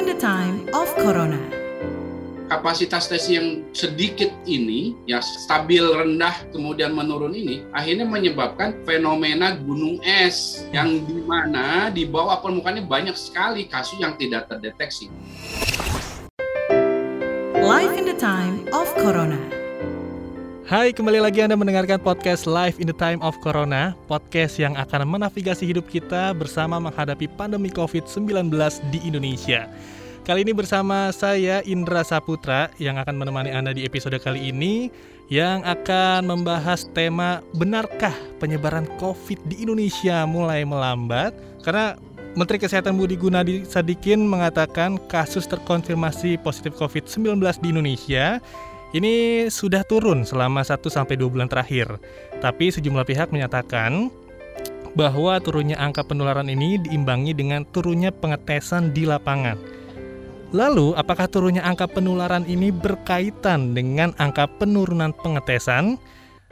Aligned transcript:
in 0.00 0.08
the 0.08 0.16
time 0.16 0.64
of 0.72 0.88
Corona. 0.96 1.36
kapasitas 2.48 3.06
tes 3.06 3.28
yang 3.30 3.62
sedikit 3.70 4.32
ini 4.42 4.96
ya 5.06 5.20
stabil 5.20 5.84
rendah 5.86 6.34
kemudian 6.50 6.96
menurun 6.96 7.30
ini 7.30 7.62
akhirnya 7.70 8.08
menyebabkan 8.08 8.80
fenomena 8.88 9.54
gunung 9.54 10.00
es 10.02 10.66
yang 10.72 11.04
di 11.04 11.20
mana 11.22 11.92
di 11.92 12.08
bawah 12.08 12.40
permukaannya 12.40 12.88
banyak 12.88 13.14
sekali 13.14 13.68
kasus 13.68 14.00
yang 14.00 14.16
tidak 14.16 14.48
terdeteksi. 14.48 15.12
Life 17.60 17.92
in 17.92 18.08
the 18.08 18.16
time 18.16 18.66
of 18.72 18.88
Corona. 18.98 19.59
Hai, 20.70 20.94
kembali 20.94 21.18
lagi 21.18 21.42
Anda 21.42 21.58
mendengarkan 21.58 21.98
podcast 21.98 22.46
Live 22.46 22.78
in 22.78 22.86
the 22.86 22.94
Time 22.94 23.18
of 23.26 23.34
Corona, 23.42 23.90
podcast 24.06 24.54
yang 24.54 24.78
akan 24.78 25.02
menavigasi 25.02 25.66
hidup 25.66 25.90
kita 25.90 26.30
bersama 26.30 26.78
menghadapi 26.78 27.26
pandemi 27.34 27.74
COVID-19 27.74 28.54
di 28.94 29.02
Indonesia. 29.02 29.66
Kali 30.22 30.46
ini 30.46 30.54
bersama 30.54 31.10
saya 31.10 31.58
Indra 31.66 32.06
Saputra 32.06 32.70
yang 32.78 33.02
akan 33.02 33.18
menemani 33.18 33.50
Anda 33.50 33.74
di 33.74 33.82
episode 33.82 34.14
kali 34.22 34.54
ini 34.54 34.94
yang 35.26 35.66
akan 35.66 36.30
membahas 36.30 36.86
tema 36.94 37.42
benarkah 37.58 38.14
penyebaran 38.38 38.86
COVID 39.02 39.50
di 39.50 39.66
Indonesia 39.66 40.22
mulai 40.22 40.62
melambat? 40.62 41.34
Karena 41.66 41.98
Menteri 42.38 42.62
Kesehatan 42.62 42.94
Budi 42.94 43.18
Gunadi 43.18 43.66
Sadikin 43.66 44.22
mengatakan 44.22 45.02
kasus 45.10 45.50
terkonfirmasi 45.50 46.38
positif 46.46 46.78
COVID-19 46.78 47.42
di 47.58 47.74
Indonesia 47.74 48.38
ini 48.90 49.46
sudah 49.46 49.86
turun 49.86 50.26
selama 50.26 50.66
1 50.66 50.82
sampai 50.90 51.14
2 51.14 51.30
bulan 51.30 51.46
terakhir. 51.46 51.98
Tapi 52.42 52.74
sejumlah 52.74 53.06
pihak 53.06 53.30
menyatakan 53.30 54.10
bahwa 54.98 55.38
turunnya 55.38 55.78
angka 55.78 56.02
penularan 56.02 56.50
ini 56.50 56.82
diimbangi 56.82 57.30
dengan 57.30 57.62
turunnya 57.70 58.10
pengetesan 58.10 58.90
di 58.90 59.06
lapangan. 59.06 59.58
Lalu, 60.50 60.98
apakah 60.98 61.30
turunnya 61.30 61.62
angka 61.62 61.86
penularan 61.86 62.42
ini 62.42 62.74
berkaitan 62.74 63.70
dengan 63.70 64.10
angka 64.18 64.50
penurunan 64.58 65.14
pengetesan? 65.14 65.94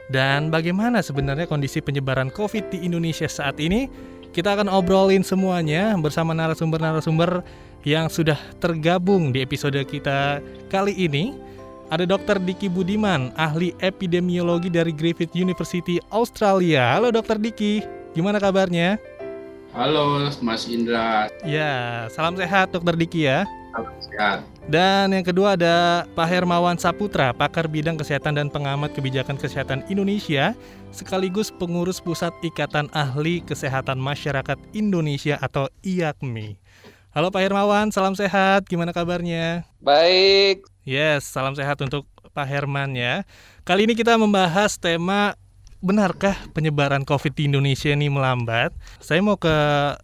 Dan 0.07 0.47
bagaimana 0.49 1.03
sebenarnya 1.03 1.45
kondisi 1.45 1.83
penyebaran 1.83 2.31
COVID 2.31 2.71
di 2.71 2.87
Indonesia 2.87 3.27
saat 3.27 3.59
ini? 3.59 3.91
Kita 4.31 4.55
akan 4.55 4.71
obrolin 4.71 5.21
semuanya 5.21 5.91
bersama 5.99 6.31
narasumber-narasumber 6.31 7.43
yang 7.83 8.07
sudah 8.07 8.39
tergabung 8.63 9.35
di 9.35 9.43
episode 9.43 9.77
kita 9.83 10.39
kali 10.71 10.95
ini. 10.95 11.48
Ada 11.89 12.05
Dr. 12.05 12.37
Diki 12.37 12.69
Budiman, 12.69 13.33
ahli 13.33 13.73
epidemiologi 13.81 14.69
dari 14.69 14.93
Griffith 14.93 15.33
University 15.33 15.97
Australia. 16.13 16.93
Halo 16.93 17.09
Dr. 17.09 17.41
Diki, 17.41 17.81
gimana 18.13 18.37
kabarnya? 18.37 19.01
Halo 19.73 20.29
Mas 20.45 20.69
Indra, 20.69 21.33
Ya, 21.41 22.05
salam 22.13 22.37
sehat 22.37 22.69
Dr. 22.69 22.93
Diki 22.93 23.25
ya. 23.25 23.41
salam 23.73 23.97
sehat. 24.05 24.37
Dan 24.69 25.17
yang 25.17 25.25
kedua 25.25 25.57
ada 25.57 26.05
Pak 26.13 26.29
Hermawan 26.29 26.77
Saputra, 26.77 27.33
pakar 27.33 27.65
bidang 27.65 27.97
kesehatan 27.97 28.37
dan 28.37 28.53
pengamat 28.53 28.93
kebijakan 28.93 29.33
kesehatan 29.41 29.81
Indonesia, 29.89 30.53
sekaligus 30.93 31.49
pengurus 31.49 31.97
Pusat 31.97 32.37
Ikatan 32.45 32.85
Ahli 32.93 33.41
Kesehatan 33.41 33.97
Masyarakat 33.97 34.61
Indonesia 34.77 35.41
atau 35.41 35.65
IAKMI. 35.81 36.61
Halo 37.09 37.33
Pak 37.33 37.41
Hermawan, 37.41 37.89
salam 37.89 38.13
sehat. 38.13 38.69
Gimana 38.69 38.93
kabarnya? 38.93 39.65
Baik, 39.81 40.61
Yes, 40.89 41.29
salam 41.29 41.53
sehat 41.53 41.77
untuk 41.85 42.09
Pak 42.33 42.49
Herman 42.49 42.97
ya. 42.97 43.21
Kali 43.61 43.85
ini 43.85 43.93
kita 43.93 44.17
membahas 44.17 44.73
tema 44.81 45.37
benarkah 45.85 46.33
penyebaran 46.49 47.05
COVID 47.05 47.37
di 47.37 47.45
Indonesia 47.45 47.93
ini 47.93 48.09
melambat? 48.09 48.73
Saya 48.97 49.21
mau 49.21 49.37
ke 49.37 49.53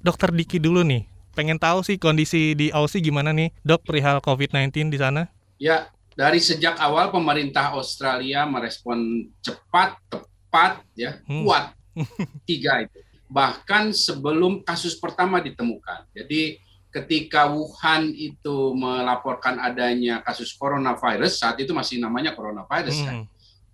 Dokter 0.06 0.30
Diki 0.30 0.62
dulu 0.62 0.86
nih. 0.86 1.10
Pengen 1.34 1.58
tahu 1.58 1.82
sih 1.82 1.98
kondisi 1.98 2.54
di 2.54 2.70
Aussie 2.70 3.02
gimana 3.02 3.34
nih, 3.34 3.50
Dok, 3.66 3.82
perihal 3.82 4.22
COVID-19 4.22 4.94
di 4.94 5.02
sana? 5.02 5.26
Ya, 5.58 5.90
dari 6.14 6.38
sejak 6.38 6.78
awal 6.78 7.10
pemerintah 7.10 7.74
Australia 7.74 8.46
merespon 8.46 9.26
cepat, 9.42 9.98
tepat, 10.06 10.86
ya, 10.94 11.18
Hmm. 11.26 11.50
kuat. 11.50 11.74
Tiga 12.46 12.86
itu. 12.86 13.02
Bahkan 13.26 13.90
sebelum 13.90 14.62
kasus 14.62 14.94
pertama 15.02 15.42
ditemukan. 15.42 16.14
Jadi 16.14 16.62
ketika 16.96 17.52
Wuhan 17.52 18.08
itu 18.16 18.72
melaporkan 18.72 19.60
adanya 19.60 20.24
kasus 20.24 20.56
coronavirus, 20.56 21.44
saat 21.44 21.60
itu 21.60 21.76
masih 21.76 22.00
namanya 22.00 22.32
coronavirus 22.32 23.04
kan. 23.04 23.16
Hmm. 23.20 23.28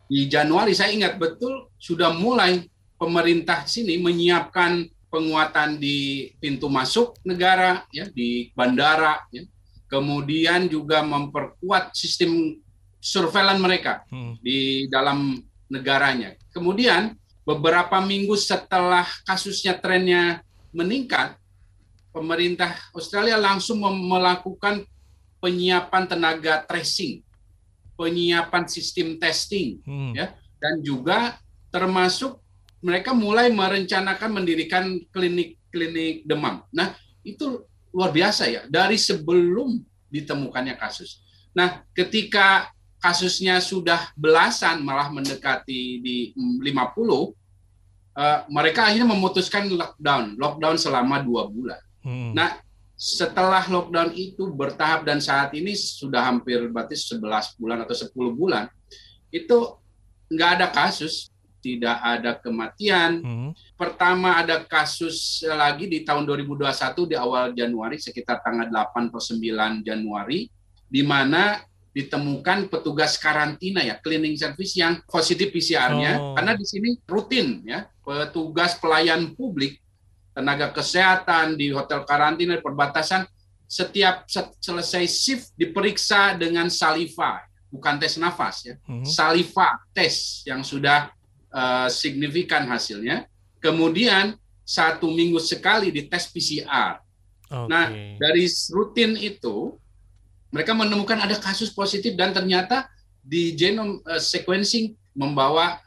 Di 0.09 0.25
Januari 0.25 0.73
saya 0.73 0.89
ingat 0.89 1.21
betul 1.21 1.69
sudah 1.77 2.09
mulai 2.09 2.65
pemerintah 2.97 3.69
sini 3.69 4.01
menyiapkan 4.01 4.89
penguatan 5.13 5.77
di 5.77 6.31
pintu 6.41 6.65
masuk 6.65 7.13
negara 7.21 7.85
ya 7.93 8.09
di 8.09 8.49
bandara 8.57 9.21
ya. 9.29 9.45
Kemudian 9.85 10.65
juga 10.65 11.05
memperkuat 11.05 11.93
sistem 11.93 12.57
surveillance 12.97 13.61
mereka 13.61 13.93
Hmm. 14.09 14.33
di 14.41 14.89
dalam 14.89 15.37
negaranya. 15.69 16.33
Kemudian 16.49 17.13
beberapa 17.45 18.01
minggu 18.01 18.33
setelah 18.33 19.05
kasusnya 19.25 19.77
trennya 19.77 20.41
meningkat, 20.71 21.40
pemerintah 22.11 22.75
Australia 22.91 23.39
langsung 23.39 23.79
melakukan 23.81 24.83
penyiapan 25.41 26.05
tenaga 26.05 26.61
tracing, 26.67 27.23
penyiapan 27.97 28.63
sistem 28.69 29.17
testing 29.17 29.81
Hmm. 29.83 30.13
Ya. 30.13 30.37
dan 30.61 30.77
juga 30.85 31.41
termasuk 31.73 32.37
mereka 32.83 33.15
mulai 33.15 33.49
merencanakan 33.49 34.41
mendirikan 34.41 35.01
klinik-klinik 35.09 36.21
demam. 36.27 36.61
Nah, 36.69 36.93
itu 37.25 37.65
luar 37.93 38.13
biasa 38.13 38.49
ya 38.49 38.61
dari 38.69 38.97
sebelum 38.97 39.81
ditemukannya 40.11 40.75
kasus. 40.77 41.21
Nah, 41.53 41.81
ketika 41.93 42.69
kasusnya 43.01 43.57
sudah 43.57 44.13
belasan 44.13 44.85
malah 44.85 45.09
mendekati 45.09 46.01
di 46.01 46.17
mm, 46.37 46.61
50 46.61 47.33
eh, 48.17 48.39
mereka 48.51 48.89
akhirnya 48.89 49.09
memutuskan 49.09 49.65
lockdown, 49.71 50.37
lockdown 50.37 50.77
selama 50.77 51.21
dua 51.25 51.49
bulan. 51.49 51.81
Hmm. 52.01 52.33
Nah, 52.33 52.57
setelah 52.97 53.65
lockdown 53.65 54.13
itu 54.13 54.45
bertahap 54.53 55.05
dan 55.05 55.17
saat 55.17 55.53
ini 55.57 55.73
sudah 55.73 56.21
hampir 56.21 56.61
berarti 56.69 56.93
11 56.93 57.57
bulan 57.57 57.81
atau 57.81 57.97
10 57.97 58.13
bulan, 58.33 58.69
itu 59.33 59.57
nggak 60.29 60.51
ada 60.61 60.67
kasus, 60.69 61.33
tidak 61.61 61.97
ada 62.01 62.37
kematian. 62.37 63.21
Hmm. 63.21 63.51
Pertama 63.77 64.41
ada 64.41 64.61
kasus 64.65 65.41
lagi 65.45 65.89
di 65.89 66.01
tahun 66.05 66.25
2021 66.25 67.09
di 67.09 67.15
awal 67.17 67.53
Januari 67.57 67.97
sekitar 67.97 68.41
tanggal 68.45 68.69
8 68.69 69.09
atau 69.09 69.21
9 69.21 69.81
Januari 69.85 70.49
di 70.91 71.01
mana 71.01 71.61
ditemukan 71.91 72.71
petugas 72.71 73.19
karantina 73.19 73.83
ya 73.83 73.99
cleaning 73.99 74.39
service 74.39 74.79
yang 74.79 75.03
positif 75.11 75.51
PCR-nya 75.51 76.23
Oh. 76.23 76.39
karena 76.39 76.55
di 76.55 76.63
sini 76.63 76.95
rutin 77.03 77.67
ya 77.67 77.83
petugas 77.99 78.79
pelayan 78.79 79.35
publik 79.35 79.80
tenaga 80.31 80.71
kesehatan 80.71 81.55
di 81.55 81.69
hotel 81.69 82.03
karantina 82.03 82.55
di 82.55 82.63
perbatasan 82.63 83.27
setiap 83.65 84.27
se- 84.27 84.51
selesai 84.59 85.03
shift 85.07 85.51
diperiksa 85.55 86.35
dengan 86.35 86.67
saliva 86.67 87.39
bukan 87.67 87.95
tes 87.97 88.15
nafas 88.15 88.63
ya 88.63 88.75
Hmm. 88.83 89.03
saliva 89.03 89.79
tes 89.91 90.43
yang 90.43 90.59
sudah 90.61 91.11
eh, 91.51 91.87
signifikan 91.87 92.63
hasilnya 92.67 93.27
kemudian 93.59 94.35
satu 94.63 95.11
minggu 95.11 95.39
sekali 95.39 95.91
dites 95.91 96.27
PCR 96.27 96.99
Oke. 97.51 97.67
Nah, 97.67 97.91
dari 98.15 98.47
rutin 98.71 99.19
itu 99.19 99.75
mereka 100.47 100.71
menemukan 100.71 101.19
ada 101.19 101.35
kasus 101.35 101.67
positif 101.67 102.15
dan 102.15 102.31
ternyata 102.31 102.87
di 103.19 103.51
genome 103.51 103.99
eh, 104.07 104.23
sequencing 104.23 104.95
membawa 105.11 105.83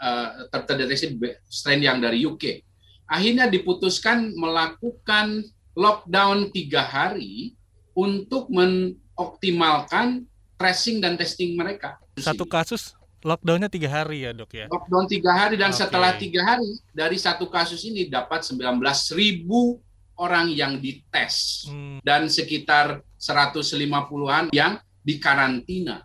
ter- 0.53 0.69
terdeteksi 0.69 1.17
strain 1.49 1.81
yang 1.81 1.97
dari 1.97 2.21
UK. 2.21 2.61
Akhirnya 3.05 3.47
diputuskan 3.47 4.33
melakukan 4.33 5.45
lockdown 5.73 6.49
tiga 6.51 6.81
hari 6.81 7.53
untuk 7.93 8.49
mengoptimalkan 8.49 10.25
tracing 10.55 10.99
dan 10.99 11.15
testing 11.15 11.55
mereka. 11.55 11.99
Satu 12.17 12.47
kasus 12.47 12.95
lockdownnya 13.21 13.67
tiga 13.67 13.89
hari 13.89 14.23
ya 14.23 14.31
dok 14.31 14.53
ya? 14.53 14.67
lockdown 14.69 15.09
tiga 15.09 15.33
hari 15.33 15.57
dan 15.57 15.73
Oke. 15.73 15.81
setelah 15.81 16.13
tiga 16.15 16.45
hari 16.45 16.77
dari 16.93 17.17
satu 17.17 17.49
kasus 17.49 17.81
ini 17.83 18.07
dapat 18.07 18.45
19.000 18.45 19.49
orang 20.15 20.47
yang 20.49 20.79
dites 20.79 21.67
Hmm. 21.67 21.99
dan 22.05 22.29
sekitar 22.29 23.03
150-an 23.19 24.53
yang 24.53 24.77
dikarantina. 25.03 26.05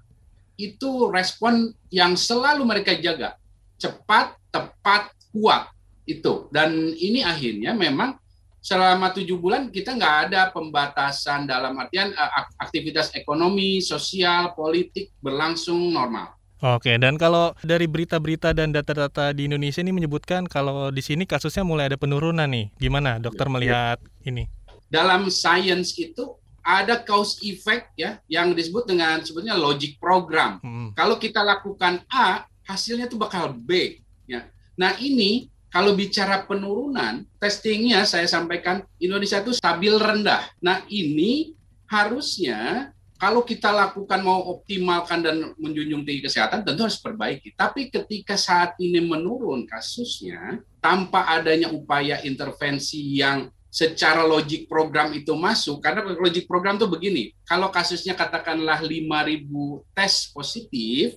Itu 0.55 1.07
respon 1.07 1.71
yang 1.87 2.15
selalu 2.15 2.63
mereka 2.65 2.95
jaga. 2.95 3.35
Cepat, 3.77 4.35
tepat, 4.49 5.11
kuat. 5.31 5.71
Itu. 6.09 6.49
Dan 6.49 6.97
ini 6.97 7.21
akhirnya 7.21 7.77
memang 7.77 8.17
selama 8.59 9.13
tujuh 9.13 9.37
bulan 9.37 9.69
kita 9.69 9.93
nggak 9.93 10.15
ada 10.29 10.41
pembatasan 10.49 11.45
dalam 11.45 11.77
artian 11.77 12.09
eh, 12.09 12.31
ak- 12.33 12.57
aktivitas 12.57 13.13
ekonomi, 13.13 13.77
sosial, 13.79 14.57
politik 14.57 15.13
berlangsung 15.21 15.93
normal. 15.93 16.33
Oke, 16.59 16.99
dan 16.99 17.15
kalau 17.15 17.55
dari 17.63 17.87
berita-berita 17.87 18.51
dan 18.51 18.75
data-data 18.75 19.31
di 19.31 19.47
Indonesia 19.47 19.79
ini 19.79 19.95
menyebutkan 19.95 20.43
kalau 20.43 20.91
di 20.91 20.99
sini 20.99 21.23
kasusnya 21.23 21.63
mulai 21.63 21.87
ada 21.87 21.95
penurunan 21.95 22.51
nih. 22.51 22.67
Gimana 22.75 23.15
dokter 23.15 23.47
Ya, 23.47 23.53
melihat 23.53 23.97
ini? 24.27 24.51
Dalam 24.91 25.31
sains 25.31 25.95
itu 25.95 26.35
ada 26.59 26.99
cause 26.99 27.39
effect 27.47 27.95
ya 27.95 28.19
yang 28.27 28.51
disebut 28.51 28.91
dengan 28.91 29.23
sebetulnya 29.23 29.55
logic 29.55 29.95
program. 30.03 30.59
Hmm. 30.59 30.91
Kalau 30.99 31.15
kita 31.15 31.39
lakukan 31.47 32.03
A, 32.11 32.43
hasilnya 32.67 33.07
itu 33.07 33.15
bakal 33.15 33.55
B 33.55 34.03
ya. 34.27 34.43
Nah, 34.75 34.99
ini 34.99 35.47
kalau 35.69 35.93
bicara 35.93 36.49
penurunan, 36.49 37.25
testingnya 37.37 38.01
saya 38.05 38.25
sampaikan 38.25 38.81
Indonesia 38.97 39.37
itu 39.37 39.53
stabil 39.53 39.93
rendah. 39.93 40.49
Nah, 40.65 40.81
ini 40.89 41.53
harusnya 41.85 42.89
kalau 43.19 43.45
kita 43.45 43.69
lakukan 43.69 44.23
mau 44.25 44.49
optimalkan 44.49 45.19
dan 45.21 45.53
menjunjung 45.59 46.07
tinggi 46.07 46.25
kesehatan 46.25 46.65
tentu 46.65 46.89
harus 46.89 46.97
perbaiki. 46.97 47.53
Tapi 47.53 47.93
ketika 47.93 48.33
saat 48.33 48.79
ini 48.81 49.03
menurun 49.03 49.69
kasusnya 49.69 50.57
tanpa 50.81 51.27
adanya 51.27 51.69
upaya 51.69 52.23
intervensi 52.25 53.19
yang 53.19 53.51
secara 53.69 54.25
logik 54.25 54.65
program 54.65 55.13
itu 55.13 55.29
masuk 55.37 55.77
karena 55.85 56.01
logik 56.01 56.49
program 56.49 56.81
itu 56.81 56.89
begini 56.89 57.23
kalau 57.45 57.69
kasusnya 57.69 58.17
katakanlah 58.17 58.81
5000 58.81 59.45
tes 59.93 60.13
positif 60.33 61.13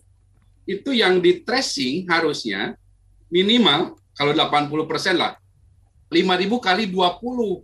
itu 0.69 0.91
yang 0.93 1.17
di 1.17 1.41
tracing 1.41 2.05
harusnya 2.13 2.77
minimal 3.33 3.97
kalau 4.17 4.33
80 4.37 4.91
persen 4.91 5.17
lah 5.19 5.37
5000 6.13 6.49
kali 6.61 6.85
20 6.91 6.97
oh. 6.97 7.61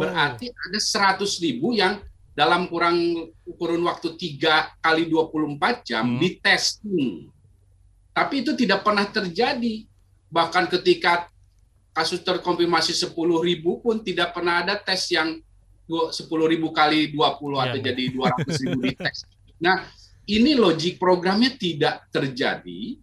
berarti 0.00 0.46
ada 0.48 0.78
100 1.16 1.44
ribu 1.44 1.76
yang 1.76 2.00
dalam 2.32 2.64
kurang 2.68 3.28
kurun 3.60 3.84
waktu 3.84 4.16
3 4.16 4.80
kali 4.80 5.04
24 5.08 5.88
jam 5.88 6.04
hmm. 6.08 6.18
di 6.20 6.28
testing 6.40 7.28
tapi 8.12 8.44
itu 8.44 8.56
tidak 8.56 8.84
pernah 8.84 9.04
terjadi 9.04 9.84
bahkan 10.32 10.64
ketika 10.64 11.28
kasus 11.92 12.24
terkonfirmasi 12.24 12.96
10 12.96 13.12
ribu 13.44 13.84
pun 13.84 14.00
tidak 14.00 14.32
pernah 14.32 14.64
ada 14.64 14.80
tes 14.80 15.12
yang 15.12 15.36
10 15.88 16.16
ribu 16.24 16.72
kali 16.72 17.12
20 17.12 17.20
ya, 17.20 17.60
atau 17.68 17.78
jadi 17.84 18.02
200 18.16 18.62
ribu 18.64 18.78
di 18.80 18.94
tes. 18.96 19.28
Nah, 19.60 19.84
ini 20.24 20.56
logik 20.56 20.96
programnya 20.96 21.52
tidak 21.52 22.08
terjadi, 22.08 22.96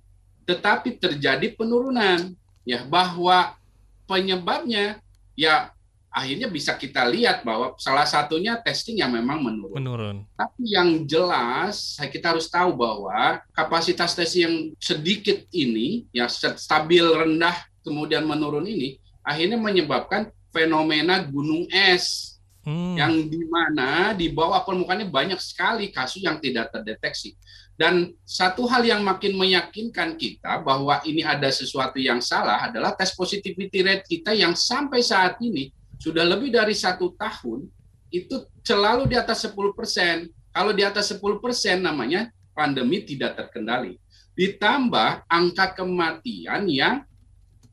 tetapi 0.50 0.97
terjadi 0.97 1.53
penurunan. 1.53 2.33
Ya, 2.69 2.86
bahwa 2.86 3.57
penyebabnya 4.06 5.01
ya 5.33 5.74
akhirnya 6.10 6.50
bisa 6.50 6.74
kita 6.74 7.06
lihat 7.06 7.45
bahwa 7.45 7.77
salah 7.77 8.06
satunya 8.06 8.57
testing 8.62 9.01
yang 9.01 9.13
memang 9.13 9.42
menurun. 9.42 9.77
Menurun. 9.77 10.18
Tapi 10.33 10.62
yang 10.74 11.06
jelas 11.06 11.98
kita 12.10 12.33
harus 12.33 12.50
tahu 12.50 12.74
bahwa 12.74 13.42
kapasitas 13.54 14.18
tes 14.18 14.33
yang 14.38 14.74
sedikit 14.81 15.45
ini 15.54 16.10
ya 16.10 16.25
stabil 16.30 17.06
rendah 17.06 17.56
kemudian 17.86 18.25
menurun 18.25 18.66
ini 18.66 18.98
akhirnya 19.21 19.57
menyebabkan 19.62 20.33
fenomena 20.50 21.21
gunung 21.21 21.69
es 21.69 22.38
hmm. 22.66 22.98
yang 22.98 23.13
di 23.30 23.42
mana 23.45 24.18
di 24.18 24.33
bawah 24.33 24.66
permukaannya 24.66 25.07
banyak 25.07 25.38
sekali 25.38 25.94
kasus 25.94 26.25
yang 26.25 26.42
tidak 26.42 26.74
terdeteksi. 26.74 27.38
Dan 27.79 28.11
satu 28.27 28.67
hal 28.67 28.83
yang 28.83 29.07
makin 29.07 29.39
meyakinkan 29.39 30.19
kita 30.19 30.59
bahwa 30.67 30.99
ini 31.07 31.23
ada 31.23 31.47
sesuatu 31.47 31.95
yang 31.95 32.19
salah 32.19 32.67
adalah 32.67 32.91
tes 32.91 33.15
positivity 33.15 33.79
rate 33.79 34.03
kita 34.03 34.35
yang 34.35 34.51
sampai 34.51 34.99
saat 34.99 35.39
ini 35.39 35.71
sudah 35.95 36.27
lebih 36.27 36.51
dari 36.51 36.75
satu 36.75 37.15
tahun 37.15 37.71
itu 38.11 38.43
selalu 38.67 39.07
di 39.07 39.15
atas 39.15 39.47
10 39.47 39.55
persen. 39.71 40.27
Kalau 40.51 40.75
di 40.75 40.83
atas 40.83 41.15
10 41.15 41.39
persen 41.39 41.79
namanya 41.79 42.27
pandemi 42.51 42.99
tidak 43.07 43.39
terkendali. 43.39 43.95
Ditambah 44.35 45.31
angka 45.31 45.79
kematian 45.79 46.67
yang 46.67 47.07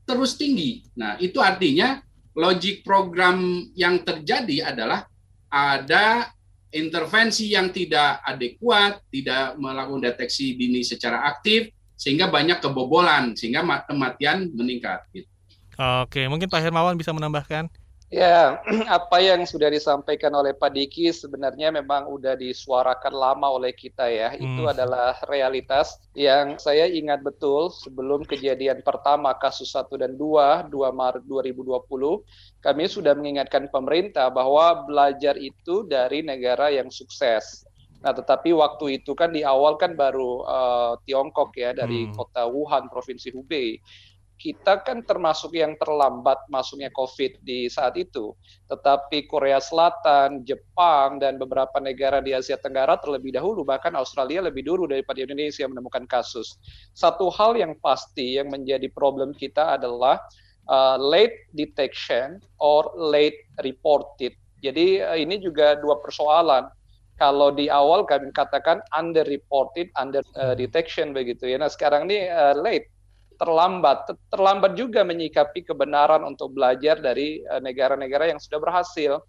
terus 0.06 0.38
tinggi. 0.38 0.87
Nah, 0.94 1.19
itu 1.19 1.43
artinya 1.43 1.99
logik 2.31 2.87
program 2.87 3.67
yang 3.75 4.06
terjadi 4.06 4.70
adalah 4.70 5.11
ada 5.50 6.31
intervensi 6.76 7.50
yang 7.56 7.73
tidak 7.73 8.20
adekuat, 8.23 9.02
tidak 9.08 9.56
melakukan 9.56 10.12
deteksi 10.12 10.55
dini 10.55 10.84
secara 10.84 11.25
aktif, 11.26 11.73
sehingga 11.96 12.28
banyak 12.28 12.61
kebobolan, 12.61 13.32
sehingga 13.32 13.64
kematian 13.88 14.52
meningkat. 14.52 15.02
Gitu. 15.11 15.28
Oke, 15.76 16.28
mungkin 16.28 16.49
Pak 16.49 16.61
Hermawan 16.61 16.96
bisa 16.96 17.12
menambahkan. 17.17 17.69
Ya, 18.06 18.62
apa 18.87 19.19
yang 19.19 19.43
sudah 19.43 19.67
disampaikan 19.67 20.31
oleh 20.31 20.55
Pak 20.55 20.70
Diki 20.79 21.11
sebenarnya 21.11 21.75
memang 21.75 22.06
sudah 22.06 22.38
disuarakan 22.38 23.11
lama 23.11 23.50
oleh 23.58 23.75
kita 23.75 24.06
ya. 24.06 24.31
Hmm. 24.31 24.38
Itu 24.38 24.62
adalah 24.70 25.19
realitas 25.26 25.99
yang 26.14 26.55
saya 26.62 26.87
ingat 26.87 27.26
betul 27.26 27.75
sebelum 27.75 28.23
kejadian 28.23 28.87
pertama 28.87 29.35
kasus 29.35 29.75
1 29.75 29.91
dan 29.99 30.14
2, 30.14 30.70
2 30.70 30.70
Maret 30.70 31.26
2020, 31.26 32.62
kami 32.62 32.85
sudah 32.87 33.19
mengingatkan 33.19 33.67
pemerintah 33.75 34.31
bahwa 34.31 34.87
belajar 34.87 35.35
itu 35.35 35.82
dari 35.91 36.23
negara 36.23 36.70
yang 36.70 36.87
sukses. 36.94 37.67
Nah, 38.06 38.14
tetapi 38.14 38.55
waktu 38.55 39.02
itu 39.02 39.19
kan 39.19 39.35
di 39.35 39.43
awal 39.43 39.75
kan 39.82 39.99
baru 39.99 40.47
uh, 40.47 40.94
Tiongkok 41.02 41.59
ya 41.59 41.75
dari 41.75 42.06
hmm. 42.06 42.14
kota 42.14 42.47
Wuhan, 42.47 42.87
provinsi 42.87 43.35
Hubei 43.35 43.82
kita 44.37 44.85
kan 44.85 45.00
termasuk 45.00 45.56
yang 45.56 45.75
terlambat 45.81 46.44
masuknya 46.53 46.93
COVID 46.93 47.41
di 47.41 47.73
saat 47.73 47.97
itu. 47.97 48.37
Tetapi 48.69 49.25
Korea 49.25 49.56
Selatan, 49.59 50.44
Jepang, 50.44 51.17
dan 51.17 51.41
beberapa 51.41 51.81
negara 51.81 52.21
di 52.21 52.37
Asia 52.37 52.61
Tenggara 52.61 53.00
terlebih 53.00 53.33
dahulu, 53.33 53.65
bahkan 53.65 53.97
Australia 53.97 54.44
lebih 54.44 54.69
dulu 54.69 54.85
daripada 54.85 55.25
Indonesia 55.25 55.65
menemukan 55.65 56.05
kasus. 56.05 56.61
Satu 56.93 57.33
hal 57.33 57.56
yang 57.56 57.75
pasti 57.81 58.37
yang 58.37 58.53
menjadi 58.53 58.93
problem 58.93 59.33
kita 59.33 59.81
adalah 59.81 60.21
uh, 60.69 61.00
late 61.00 61.49
detection 61.56 62.38
or 62.61 62.93
late 62.94 63.49
reported. 63.65 64.37
Jadi 64.61 65.00
uh, 65.00 65.17
ini 65.17 65.41
juga 65.41 65.81
dua 65.81 65.97
persoalan 66.00 66.69
kalau 67.17 67.49
di 67.49 67.73
awal 67.73 68.05
kami 68.05 68.29
katakan 68.37 68.85
under 68.93 69.25
reported, 69.25 69.88
under 69.97 70.21
uh, 70.37 70.53
detection 70.53 71.17
begitu 71.17 71.49
ya. 71.49 71.56
Nah 71.56 71.73
sekarang 71.73 72.12
ini 72.12 72.29
uh, 72.29 72.53
late 72.53 72.93
terlambat, 73.37 74.11
terlambat 74.33 74.75
juga 74.75 75.05
menyikapi 75.06 75.62
kebenaran 75.62 76.25
untuk 76.25 76.53
belajar 76.56 76.99
dari 77.00 77.41
eh, 77.41 77.61
negara-negara 77.62 78.33
yang 78.33 78.41
sudah 78.41 78.59
berhasil. 78.61 79.21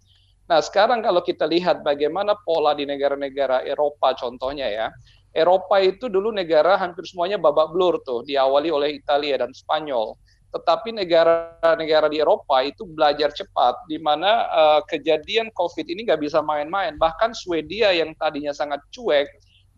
Nah, 0.48 0.64
sekarang 0.64 1.04
kalau 1.04 1.20
kita 1.20 1.44
lihat 1.44 1.84
bagaimana 1.84 2.32
pola 2.42 2.72
di 2.72 2.88
negara-negara 2.88 3.68
Eropa 3.68 4.16
contohnya 4.16 4.66
ya. 4.68 4.88
Eropa 5.36 5.76
itu 5.78 6.08
dulu 6.08 6.32
negara 6.32 6.80
hampir 6.80 7.04
semuanya 7.04 7.36
babak 7.36 7.70
belur 7.76 8.00
tuh, 8.00 8.24
diawali 8.24 8.72
oleh 8.72 8.96
Italia 8.96 9.36
dan 9.44 9.52
Spanyol. 9.52 10.16
Tetapi 10.48 10.96
negara-negara 10.96 12.08
di 12.08 12.24
Eropa 12.24 12.64
itu 12.64 12.88
belajar 12.88 13.28
cepat, 13.36 13.76
di 13.92 14.00
mana 14.00 14.48
uh, 14.48 14.80
kejadian 14.88 15.52
COVID 15.52 15.84
ini 15.84 16.08
nggak 16.08 16.24
bisa 16.24 16.40
main-main. 16.40 16.96
Bahkan 16.96 17.36
Swedia 17.36 17.92
yang 17.92 18.16
tadinya 18.16 18.56
sangat 18.56 18.80
cuek, 18.88 19.28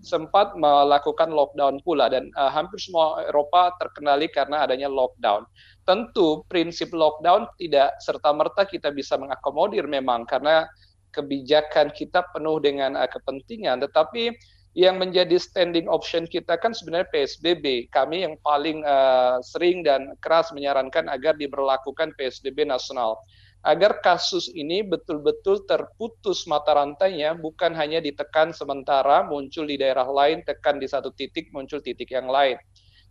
sempat 0.01 0.57
melakukan 0.57 1.29
lockdown 1.29 1.81
pula 1.85 2.09
dan 2.09 2.33
uh, 2.37 2.49
hampir 2.49 2.81
semua 2.81 3.21
Eropa 3.29 3.73
terkendali 3.77 4.29
karena 4.33 4.65
adanya 4.65 4.89
lockdown. 4.89 5.45
Tentu 5.85 6.45
prinsip 6.49 6.91
lockdown 6.93 7.49
tidak 7.61 7.97
serta-merta 8.01 8.65
kita 8.65 8.89
bisa 8.93 9.21
mengakomodir 9.21 9.85
memang 9.85 10.25
karena 10.25 10.65
kebijakan 11.13 11.93
kita 11.93 12.25
penuh 12.33 12.59
dengan 12.63 12.97
uh, 12.97 13.09
kepentingan 13.09 13.85
tetapi 13.85 14.33
yang 14.79 15.03
menjadi 15.03 15.35
standing 15.35 15.91
option 15.91 16.31
kita 16.31 16.55
kan 16.55 16.71
sebenarnya 16.71 17.11
PSBB. 17.11 17.91
Kami 17.91 18.23
yang 18.23 18.39
paling 18.47 18.87
uh, 18.87 19.43
sering 19.43 19.83
dan 19.83 20.15
keras 20.23 20.55
menyarankan 20.55 21.11
agar 21.11 21.35
diberlakukan 21.35 22.15
PSBB 22.15 22.71
nasional 22.71 23.19
agar 23.61 24.01
kasus 24.01 24.49
ini 24.53 24.81
betul-betul 24.81 25.69
terputus 25.69 26.49
mata 26.49 26.73
rantainya, 26.73 27.37
bukan 27.37 27.77
hanya 27.77 28.01
ditekan 28.01 28.57
sementara 28.57 29.29
muncul 29.29 29.69
di 29.69 29.77
daerah 29.77 30.09
lain, 30.09 30.41
tekan 30.49 30.81
di 30.81 30.89
satu 30.89 31.13
titik, 31.13 31.53
muncul 31.53 31.85
titik 31.85 32.09
yang 32.09 32.29
lain. 32.29 32.57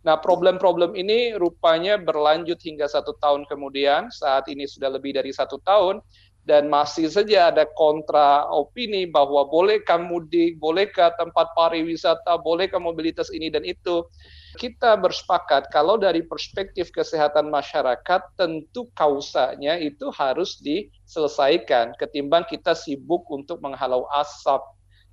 Nah, 0.00 0.16
problem-problem 0.16 0.96
ini 0.96 1.36
rupanya 1.36 2.00
berlanjut 2.00 2.56
hingga 2.58 2.88
satu 2.88 3.14
tahun 3.20 3.44
kemudian, 3.46 4.08
saat 4.08 4.48
ini 4.48 4.64
sudah 4.64 4.90
lebih 4.90 5.14
dari 5.14 5.30
satu 5.30 5.60
tahun, 5.60 6.00
dan 6.48 6.72
masih 6.72 7.06
saja 7.12 7.52
ada 7.52 7.68
kontra 7.76 8.48
opini 8.48 9.04
bahwa 9.04 9.44
bolehkah 9.46 10.00
mudik, 10.00 10.56
bolehkah 10.56 11.12
tempat 11.20 11.52
pariwisata, 11.52 12.40
bolehkah 12.40 12.80
mobilitas 12.80 13.28
ini 13.30 13.52
dan 13.52 13.60
itu 13.62 14.08
kita 14.58 14.98
bersepakat 14.98 15.70
kalau 15.70 15.94
dari 15.94 16.26
perspektif 16.26 16.90
kesehatan 16.90 17.52
masyarakat 17.52 18.20
tentu 18.34 18.90
kausanya 18.98 19.78
itu 19.78 20.10
harus 20.10 20.58
diselesaikan 20.58 21.94
ketimbang 21.94 22.42
kita 22.48 22.74
sibuk 22.74 23.22
untuk 23.30 23.62
menghalau 23.62 24.10
asap. 24.18 24.58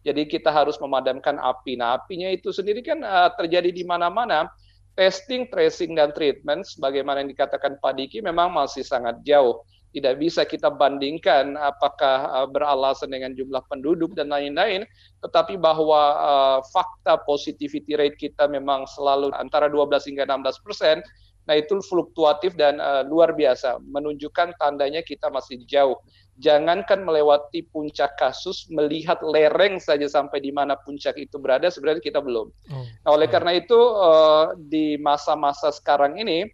Jadi 0.01 0.23
kita 0.25 0.49
harus 0.49 0.79
memadamkan 0.79 1.35
api. 1.37 1.75
Nah, 1.75 1.99
apinya 1.99 2.31
itu 2.31 2.49
sendiri 2.55 2.79
kan 2.79 3.03
uh, 3.03 3.29
terjadi 3.35 3.69
di 3.69 3.83
mana-mana. 3.83 4.47
Testing, 4.97 5.45
tracing, 5.53 5.93
dan 5.93 6.09
treatment, 6.09 6.65
sebagaimana 6.65 7.21
yang 7.21 7.29
dikatakan 7.29 7.77
Pak 7.77 8.01
Diki, 8.01 8.17
memang 8.17 8.49
masih 8.49 8.81
sangat 8.81 9.21
jauh 9.21 9.61
tidak 9.95 10.19
bisa 10.19 10.43
kita 10.43 10.67
bandingkan 10.67 11.55
apakah 11.55 12.27
uh, 12.31 12.47
beralasan 12.47 13.11
dengan 13.11 13.33
jumlah 13.33 13.63
penduduk 13.71 14.13
dan 14.13 14.31
lain-lain, 14.31 14.83
tetapi 15.23 15.55
bahwa 15.55 16.01
uh, 16.19 16.59
fakta 16.71 17.19
positivity 17.23 17.95
rate 17.95 18.19
kita 18.19 18.45
memang 18.47 18.83
selalu 18.87 19.31
antara 19.39 19.71
12 19.71 20.09
hingga 20.11 20.27
16 20.27 20.65
persen, 20.65 20.99
nah 21.47 21.55
itu 21.55 21.79
fluktuatif 21.83 22.53
dan 22.59 22.77
uh, 22.83 23.07
luar 23.07 23.31
biasa, 23.31 23.79
menunjukkan 23.87 24.55
tandanya 24.59 24.99
kita 25.01 25.31
masih 25.31 25.63
jauh 25.65 25.97
jangankan 26.37 27.01
melewati 27.01 27.65
puncak 27.73 28.13
kasus, 28.17 28.69
melihat 28.69 29.17
lereng 29.25 29.81
saja 29.81 30.05
sampai 30.05 30.37
di 30.37 30.53
mana 30.53 30.77
puncak 30.77 31.17
itu 31.17 31.41
berada, 31.41 31.67
sebenarnya 31.73 32.01
kita 32.01 32.21
belum. 32.21 32.47
Oh. 32.69 32.85
Nah, 32.85 33.11
oleh 33.17 33.27
karena 33.27 33.57
itu, 33.57 33.77
uh, 33.77 34.53
di 34.57 35.01
masa-masa 35.01 35.73
sekarang 35.73 36.21
ini, 36.21 36.45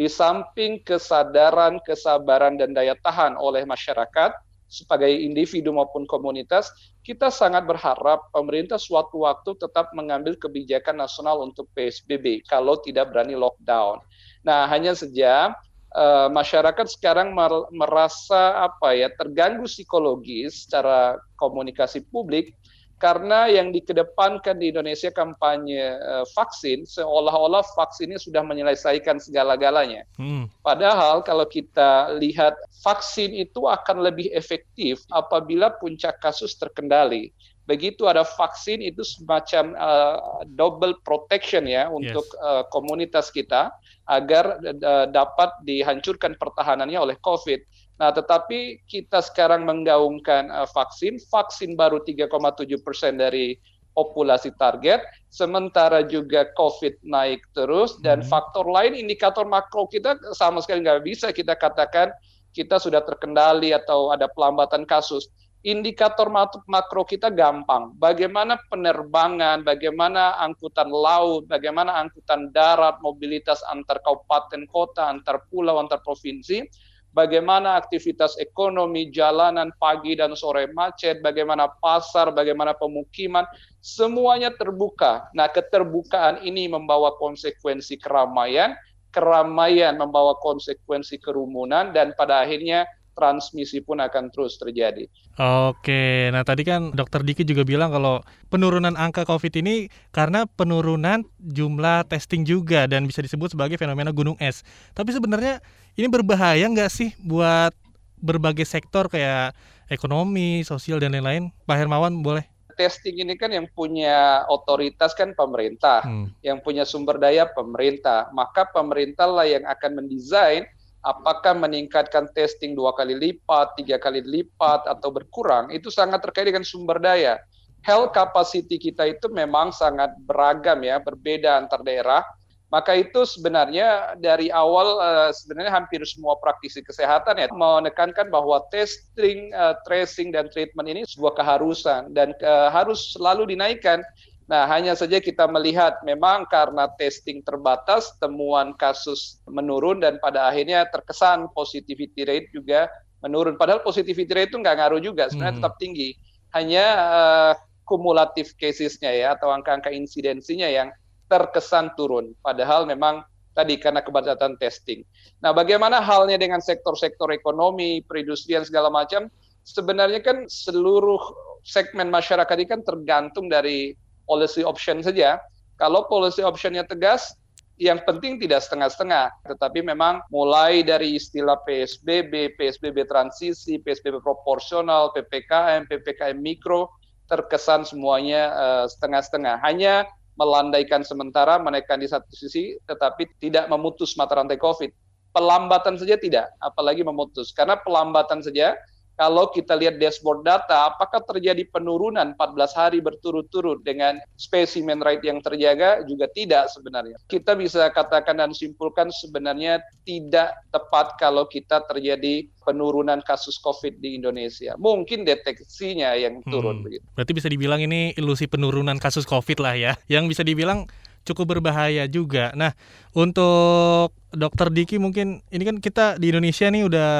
di 0.00 0.08
samping 0.08 0.80
kesadaran, 0.80 1.76
kesabaran, 1.84 2.56
dan 2.56 2.72
daya 2.72 2.96
tahan 3.04 3.36
oleh 3.36 3.68
masyarakat, 3.68 4.32
sebagai 4.64 5.12
individu 5.12 5.76
maupun 5.76 6.08
komunitas, 6.08 6.72
kita 7.04 7.28
sangat 7.28 7.68
berharap 7.68 8.32
pemerintah 8.32 8.80
suatu 8.80 9.28
waktu 9.28 9.60
tetap 9.60 9.92
mengambil 9.92 10.40
kebijakan 10.40 11.04
nasional 11.04 11.44
untuk 11.44 11.68
PSBB 11.76 12.48
kalau 12.48 12.80
tidak 12.80 13.12
berani 13.12 13.36
lockdown. 13.36 14.00
Nah, 14.40 14.64
hanya 14.72 14.96
saja 14.96 15.52
uh, 15.92 16.32
masyarakat 16.32 16.86
sekarang 16.96 17.36
merasa 17.68 18.72
apa 18.72 18.96
ya 18.96 19.12
terganggu 19.12 19.68
psikologis 19.68 20.64
secara 20.64 21.20
komunikasi 21.36 22.08
publik 22.08 22.56
karena 23.00 23.48
yang 23.48 23.72
dikedepankan 23.72 24.60
di 24.60 24.68
Indonesia 24.68 25.08
kampanye 25.08 25.96
uh, 25.96 26.28
vaksin 26.36 26.84
seolah-olah 26.84 27.64
vaksin 27.72 28.12
ini 28.12 28.20
sudah 28.20 28.44
menyelesaikan 28.44 29.16
segala-galanya. 29.16 30.04
Hmm. 30.20 30.52
Padahal 30.60 31.24
kalau 31.24 31.48
kita 31.48 32.12
lihat 32.20 32.60
vaksin 32.84 33.32
itu 33.32 33.64
akan 33.64 34.04
lebih 34.04 34.28
efektif 34.36 35.00
apabila 35.08 35.72
puncak 35.80 36.20
kasus 36.20 36.52
terkendali. 36.60 37.32
Begitu 37.64 38.04
ada 38.04 38.26
vaksin 38.26 38.84
itu 38.84 39.00
semacam 39.00 39.78
uh, 39.80 40.44
double 40.58 41.00
protection 41.00 41.64
ya 41.64 41.88
untuk 41.88 42.28
yes. 42.28 42.42
uh, 42.44 42.62
komunitas 42.68 43.32
kita 43.32 43.72
agar 44.10 44.60
uh, 44.60 45.06
dapat 45.08 45.54
dihancurkan 45.64 46.36
pertahanannya 46.36 46.98
oleh 46.98 47.16
COVID. 47.22 47.62
Nah, 48.00 48.10
tetapi 48.16 48.80
kita 48.88 49.20
sekarang 49.20 49.68
menggaungkan 49.68 50.48
uh, 50.48 50.64
vaksin, 50.64 51.20
vaksin 51.28 51.76
baru 51.76 52.00
3,7 52.00 52.32
persen 52.80 53.20
dari 53.20 53.60
populasi 53.92 54.56
target, 54.56 55.04
sementara 55.28 56.00
juga 56.00 56.48
COVID 56.56 57.04
naik 57.04 57.44
terus, 57.52 58.00
dan 58.00 58.24
hmm. 58.24 58.28
faktor 58.32 58.64
lain 58.64 58.96
indikator 58.96 59.44
makro 59.44 59.84
kita 59.84 60.16
sama 60.32 60.64
sekali 60.64 60.80
nggak 60.80 61.04
bisa 61.04 61.28
kita 61.28 61.52
katakan 61.58 62.08
kita 62.56 62.80
sudah 62.80 63.04
terkendali 63.04 63.76
atau 63.76 64.10
ada 64.10 64.26
pelambatan 64.32 64.88
kasus 64.88 65.28
indikator 65.60 66.32
makro 66.64 67.04
kita 67.04 67.28
gampang. 67.28 67.92
Bagaimana 68.00 68.56
penerbangan, 68.72 69.60
bagaimana 69.60 70.40
angkutan 70.40 70.88
laut, 70.88 71.44
bagaimana 71.52 72.00
angkutan 72.00 72.48
darat, 72.48 72.96
mobilitas 73.04 73.60
antar 73.68 74.00
kabupaten 74.00 74.64
kota, 74.72 75.12
antar 75.12 75.44
pulau, 75.52 75.76
antar 75.76 76.00
provinsi, 76.00 76.64
bagaimana 77.12 77.78
aktivitas 77.78 78.38
ekonomi, 78.38 79.10
jalanan 79.10 79.74
pagi 79.78 80.14
dan 80.14 80.34
sore 80.38 80.70
macet, 80.70 81.20
bagaimana 81.20 81.70
pasar, 81.82 82.30
bagaimana 82.30 82.74
pemukiman, 82.74 83.46
semuanya 83.82 84.54
terbuka. 84.54 85.28
Nah, 85.34 85.50
keterbukaan 85.50 86.42
ini 86.46 86.70
membawa 86.70 87.14
konsekuensi 87.18 87.98
keramaian, 87.98 88.74
keramaian 89.10 89.98
membawa 89.98 90.38
konsekuensi 90.38 91.18
kerumunan, 91.18 91.90
dan 91.90 92.14
pada 92.14 92.46
akhirnya 92.46 92.86
transmisi 93.20 93.82
pun 93.84 94.00
akan 94.00 94.32
terus 94.32 94.56
terjadi. 94.56 95.04
Oke, 95.36 96.32
nah 96.32 96.40
tadi 96.40 96.64
kan 96.64 96.94
Dokter 96.96 97.20
Diki 97.20 97.44
juga 97.44 97.68
bilang 97.68 97.92
kalau 97.92 98.24
penurunan 98.48 98.96
angka 98.96 99.28
COVID 99.28 99.60
ini 99.60 99.92
karena 100.08 100.48
penurunan 100.48 101.26
jumlah 101.36 102.08
testing 102.08 102.48
juga 102.48 102.88
dan 102.88 103.04
bisa 103.04 103.20
disebut 103.20 103.52
sebagai 103.52 103.76
fenomena 103.76 104.08
gunung 104.14 104.40
es. 104.40 104.64
Tapi 104.96 105.12
sebenarnya 105.12 105.60
ini 105.98 106.06
berbahaya 106.06 106.66
nggak 106.66 106.90
sih 106.90 107.10
buat 107.22 107.74
berbagai 108.20 108.68
sektor 108.68 109.08
kayak 109.08 109.56
ekonomi, 109.90 110.62
sosial 110.62 111.00
dan 111.02 111.16
lain-lain? 111.16 111.50
Pak 111.66 111.76
Hermawan 111.78 112.22
boleh? 112.22 112.46
testing 112.80 113.20
ini 113.20 113.36
kan 113.36 113.52
yang 113.52 113.68
punya 113.76 114.48
otoritas 114.48 115.12
kan 115.12 115.36
pemerintah, 115.36 116.00
hmm. 116.00 116.32
yang 116.40 116.64
punya 116.64 116.88
sumber 116.88 117.20
daya 117.20 117.44
pemerintah. 117.52 118.32
Maka 118.32 118.64
pemerintah 118.72 119.28
lah 119.28 119.44
yang 119.44 119.68
akan 119.68 120.00
mendesain 120.00 120.64
apakah 121.04 121.52
meningkatkan 121.52 122.32
testing 122.32 122.72
dua 122.72 122.96
kali 122.96 123.12
lipat, 123.12 123.76
tiga 123.76 124.00
kali 124.00 124.24
lipat, 124.24 124.88
atau 124.88 125.12
berkurang, 125.12 125.68
itu 125.68 125.92
sangat 125.92 126.24
terkait 126.24 126.48
dengan 126.48 126.64
sumber 126.64 126.96
daya. 126.96 127.36
Health 127.84 128.12
capacity 128.12 128.76
kita 128.76 129.08
itu 129.08 129.28
memang 129.32 129.72
sangat 129.72 130.12
beragam 130.24 130.80
ya, 130.84 131.00
berbeda 131.00 131.60
antar 131.60 131.80
daerah. 131.84 132.24
Maka 132.70 132.94
itu 132.94 133.26
sebenarnya 133.26 134.14
dari 134.22 134.46
awal 134.54 135.02
uh, 135.02 135.30
sebenarnya 135.34 135.74
hampir 135.74 135.98
semua 136.06 136.38
praktisi 136.38 136.86
kesehatan 136.86 137.42
ya 137.42 137.50
menekankan 137.50 138.30
bahwa 138.30 138.62
testing, 138.70 139.50
uh, 139.50 139.74
tracing 139.82 140.30
dan 140.30 140.46
treatment 140.54 140.86
ini 140.86 141.02
sebuah 141.02 141.34
keharusan 141.34 142.14
dan 142.14 142.30
uh, 142.46 142.70
harus 142.70 143.18
selalu 143.18 143.58
dinaikkan 143.58 144.06
Nah, 144.50 144.66
hanya 144.66 144.98
saja 144.98 145.22
kita 145.22 145.46
melihat 145.46 146.02
memang 146.02 146.42
karena 146.50 146.90
testing 146.98 147.38
terbatas, 147.46 148.18
temuan 148.18 148.74
kasus 148.74 149.38
menurun 149.46 150.02
dan 150.02 150.18
pada 150.18 150.50
akhirnya 150.50 150.90
terkesan 150.90 151.46
positivity 151.54 152.26
rate 152.26 152.50
juga 152.50 152.90
menurun. 153.22 153.54
Padahal 153.54 153.78
positivity 153.86 154.34
rate 154.34 154.50
itu 154.50 154.58
nggak 154.58 154.74
ngaruh 154.74 154.98
juga, 154.98 155.30
sebenarnya 155.30 155.54
hmm. 155.54 155.62
tetap 155.62 155.74
tinggi. 155.78 156.18
Hanya 156.50 156.86
uh, 156.98 157.52
kumulatif 157.86 158.58
casesnya 158.58 159.14
ya 159.14 159.38
atau 159.38 159.54
angka-angka 159.54 159.94
insidensinya 159.94 160.66
yang 160.66 160.90
terkesan 161.30 161.94
turun. 161.94 162.34
Padahal 162.42 162.84
memang 162.90 163.22
tadi 163.54 163.78
karena 163.78 164.02
kebatatan 164.02 164.58
testing. 164.58 165.06
Nah, 165.38 165.54
bagaimana 165.54 166.02
halnya 166.02 166.34
dengan 166.34 166.58
sektor-sektor 166.58 167.30
ekonomi, 167.30 168.02
perindustrian 168.02 168.66
segala 168.66 168.90
macam? 168.90 169.30
Sebenarnya 169.62 170.18
kan 170.20 170.50
seluruh 170.50 171.20
segmen 171.62 172.10
masyarakat 172.10 172.56
ini 172.58 172.66
kan 172.66 172.82
tergantung 172.82 173.46
dari 173.46 173.94
policy 174.26 174.66
option 174.66 175.04
saja. 175.04 175.38
Kalau 175.78 176.04
policy 176.10 176.42
optionnya 176.44 176.84
tegas, 176.84 177.32
yang 177.80 177.96
penting 178.04 178.36
tidak 178.36 178.60
setengah-setengah, 178.60 179.32
tetapi 179.48 179.80
memang 179.80 180.20
mulai 180.28 180.84
dari 180.84 181.16
istilah 181.16 181.56
PSBB, 181.64 182.60
PSBB 182.60 183.08
transisi, 183.08 183.80
PSBB 183.80 184.20
proporsional, 184.20 185.08
PPKM, 185.16 185.88
PPKM 185.88 186.36
mikro, 186.36 186.92
terkesan 187.32 187.88
semuanya 187.88 188.52
uh, 188.52 188.84
setengah-setengah. 188.84 189.64
Hanya 189.64 190.04
melandaikan 190.40 191.04
sementara, 191.04 191.60
menaikkan 191.60 192.00
di 192.00 192.08
satu 192.08 192.32
sisi, 192.32 192.80
tetapi 192.88 193.28
tidak 193.36 193.68
memutus 193.68 194.16
mata 194.16 194.40
rantai 194.40 194.56
COVID. 194.56 194.88
Pelambatan 195.36 196.00
saja 196.00 196.16
tidak, 196.16 196.48
apalagi 196.64 197.04
memutus. 197.04 197.52
Karena 197.52 197.76
pelambatan 197.76 198.40
saja 198.40 198.72
kalau 199.20 199.52
kita 199.52 199.76
lihat 199.76 200.00
dashboard 200.00 200.48
data, 200.48 200.88
apakah 200.88 201.20
terjadi 201.20 201.68
penurunan 201.68 202.32
14 202.40 202.72
hari 202.72 203.04
berturut-turut 203.04 203.84
dengan 203.84 204.16
spesimen 204.40 205.04
rate 205.04 205.28
yang 205.28 205.44
terjaga? 205.44 206.00
Juga 206.08 206.24
tidak 206.32 206.72
sebenarnya. 206.72 207.20
Kita 207.28 207.52
bisa 207.52 207.92
katakan 207.92 208.40
dan 208.40 208.56
simpulkan 208.56 209.12
sebenarnya 209.12 209.84
tidak 210.08 210.56
tepat 210.72 211.20
kalau 211.20 211.44
kita 211.44 211.84
terjadi 211.84 212.48
penurunan 212.64 213.20
kasus 213.20 213.60
COVID 213.60 214.00
di 214.00 214.16
Indonesia. 214.16 214.72
Mungkin 214.80 215.28
deteksinya 215.28 216.16
yang 216.16 216.40
turun. 216.48 216.80
Hmm. 216.80 216.88
Begitu. 216.88 217.04
Berarti 217.12 217.32
bisa 217.36 217.52
dibilang 217.52 217.84
ini 217.84 218.16
ilusi 218.16 218.48
penurunan 218.48 218.96
kasus 218.96 219.28
COVID 219.28 219.60
lah 219.60 219.76
ya. 219.76 219.92
Yang 220.08 220.32
bisa 220.32 220.42
dibilang 220.48 220.88
cukup 221.28 221.60
berbahaya 221.60 222.08
juga. 222.08 222.56
Nah, 222.56 222.72
untuk 223.12 224.16
Dokter 224.32 224.72
Diki 224.72 224.96
mungkin 224.96 225.44
ini 225.52 225.62
kan 225.68 225.76
kita 225.76 226.16
di 226.16 226.32
Indonesia 226.32 226.72
nih 226.72 226.88
udah 226.88 227.10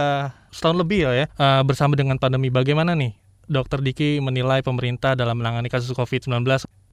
setahun 0.50 0.78
lebih 0.82 1.06
ya 1.06 1.26
uh, 1.38 1.62
bersama 1.62 1.94
dengan 1.94 2.18
pandemi. 2.18 2.50
Bagaimana 2.50 2.94
nih 2.94 3.14
Dokter 3.50 3.82
Diki 3.82 4.22
menilai 4.22 4.62
pemerintah 4.62 5.18
dalam 5.18 5.38
menangani 5.38 5.66
kasus 5.66 5.90
COVID-19? 5.94 6.46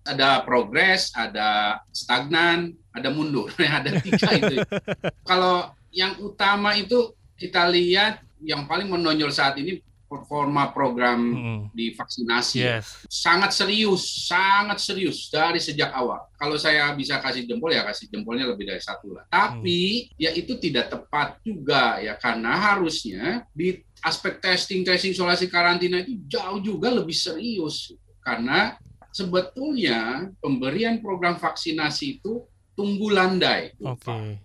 Ada 0.08 0.42
progres, 0.48 1.12
ada 1.14 1.82
stagnan, 1.92 2.74
ada 2.96 3.10
mundur, 3.12 3.52
ada 3.78 4.00
tiga 4.02 4.30
itu. 4.34 4.56
Kalau 5.30 5.74
yang 5.92 6.16
utama 6.22 6.74
itu 6.78 7.14
kita 7.38 7.70
lihat 7.70 8.24
yang 8.42 8.66
paling 8.70 8.90
menonjol 8.90 9.34
saat 9.34 9.58
ini 9.58 9.82
performa 10.08 10.72
program 10.72 11.20
hmm. 11.20 11.60
di 11.76 11.92
vaksinasi 11.92 12.64
yes. 12.64 13.04
sangat 13.12 13.52
serius, 13.52 14.28
sangat 14.32 14.80
serius 14.80 15.28
dari 15.28 15.60
sejak 15.60 15.92
awal. 15.92 16.32
Kalau 16.40 16.56
saya 16.56 16.96
bisa 16.96 17.20
kasih 17.20 17.44
jempol 17.44 17.76
ya 17.76 17.84
kasih 17.84 18.08
jempolnya 18.08 18.48
lebih 18.48 18.72
dari 18.72 18.80
satu 18.80 19.12
lah. 19.12 19.28
Tapi 19.28 20.08
hmm. 20.08 20.16
ya 20.16 20.32
itu 20.32 20.56
tidak 20.58 20.88
tepat 20.90 21.44
juga 21.44 22.00
ya 22.00 22.16
karena 22.16 22.56
harusnya 22.56 23.44
di 23.52 23.84
aspek 24.00 24.40
testing, 24.40 24.88
tracing, 24.88 25.12
isolasi, 25.12 25.52
karantina 25.52 26.00
itu 26.00 26.16
jauh 26.32 26.64
juga 26.64 26.88
lebih 26.88 27.16
serius 27.16 27.92
karena 28.24 28.80
sebetulnya 29.12 30.32
pemberian 30.40 31.04
program 31.04 31.36
vaksinasi 31.36 32.22
itu 32.22 32.46
tunggu 32.78 33.10
landai. 33.10 33.74
Okay. 33.82 34.38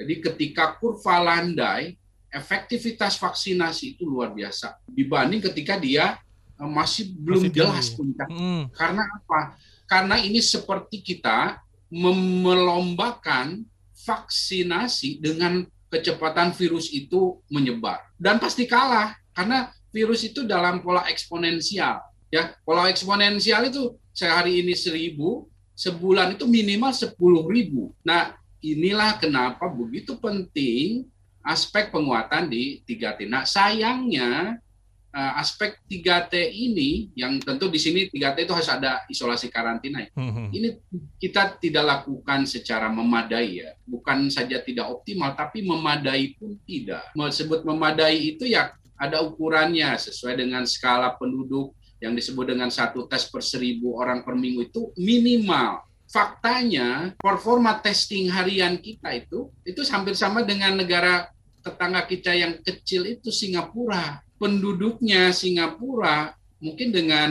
Jadi 0.00 0.14
ketika 0.24 0.80
kurva 0.80 1.20
landai 1.20 1.99
efektivitas 2.30 3.18
vaksinasi 3.18 3.98
itu 3.98 4.06
luar 4.06 4.30
biasa 4.30 4.78
dibanding 4.86 5.42
ketika 5.50 5.76
dia 5.76 6.16
uh, 6.56 6.70
masih 6.70 7.10
belum 7.14 7.50
masih 7.50 7.54
jelas 7.54 7.86
puncak. 7.92 8.28
Hmm. 8.30 8.70
Karena 8.74 9.02
apa? 9.02 9.58
Karena 9.90 10.16
ini 10.22 10.38
seperti 10.38 11.02
kita 11.02 11.58
melombakan 11.90 13.66
vaksinasi 14.06 15.18
dengan 15.18 15.66
kecepatan 15.90 16.54
virus 16.54 16.86
itu 16.94 17.42
menyebar 17.50 17.98
dan 18.14 18.38
pasti 18.38 18.70
kalah 18.70 19.18
karena 19.34 19.74
virus 19.90 20.22
itu 20.22 20.46
dalam 20.46 20.80
pola 20.80 21.06
eksponensial. 21.10 21.98
Ya, 22.30 22.54
pola 22.62 22.86
eksponensial 22.86 23.66
itu 23.66 23.98
sehari 24.14 24.62
ini 24.62 24.78
seribu, 24.78 25.50
sebulan 25.74 26.38
itu 26.38 26.46
minimal 26.46 26.94
sepuluh 26.94 27.42
ribu. 27.50 27.90
Nah, 28.06 28.38
inilah 28.62 29.18
kenapa 29.18 29.66
begitu 29.66 30.14
penting 30.14 31.10
aspek 31.50 31.90
penguatan 31.90 32.46
di 32.46 32.78
3T. 32.86 33.26
Nah, 33.26 33.42
sayangnya 33.42 34.62
uh, 35.10 35.32
aspek 35.42 35.78
3T 35.90 36.34
ini 36.50 37.10
yang 37.18 37.42
tentu 37.42 37.66
di 37.66 37.78
sini 37.78 38.06
3T 38.06 38.46
itu 38.46 38.54
harus 38.54 38.70
ada 38.70 39.02
isolasi 39.10 39.50
karantina 39.50 40.06
ya. 40.06 40.10
Hmm. 40.14 40.50
Ini 40.54 40.78
kita 41.18 41.58
tidak 41.58 41.84
lakukan 41.86 42.46
secara 42.46 42.86
memadai 42.86 43.66
ya. 43.66 43.70
Bukan 43.82 44.30
saja 44.30 44.62
tidak 44.62 44.90
optimal 44.90 45.34
tapi 45.34 45.66
memadai 45.66 46.38
pun 46.38 46.54
tidak. 46.62 47.10
Mau 47.18 47.28
sebut 47.30 47.66
memadai 47.66 48.34
itu 48.36 48.46
ya 48.46 48.74
ada 49.00 49.24
ukurannya 49.24 49.96
sesuai 49.96 50.38
dengan 50.38 50.62
skala 50.68 51.16
penduduk 51.18 51.74
yang 52.00 52.16
disebut 52.16 52.56
dengan 52.56 52.72
satu 52.72 53.04
tes 53.04 53.28
per 53.28 53.44
seribu 53.44 54.00
orang 54.00 54.24
per 54.24 54.36
minggu 54.36 54.72
itu 54.72 54.92
minimal. 54.96 55.84
Faktanya 56.10 57.14
performa 57.22 57.78
testing 57.78 58.26
harian 58.34 58.82
kita 58.82 59.14
itu 59.14 59.46
itu 59.62 59.78
hampir 59.94 60.18
sama 60.18 60.42
dengan 60.42 60.74
negara 60.74 61.30
tetangga 61.60 62.04
kita 62.08 62.32
yang 62.34 62.58
kecil 62.64 63.06
itu 63.06 63.28
Singapura 63.28 64.24
penduduknya 64.40 65.30
Singapura 65.36 66.32
mungkin 66.60 66.88
dengan 66.88 67.30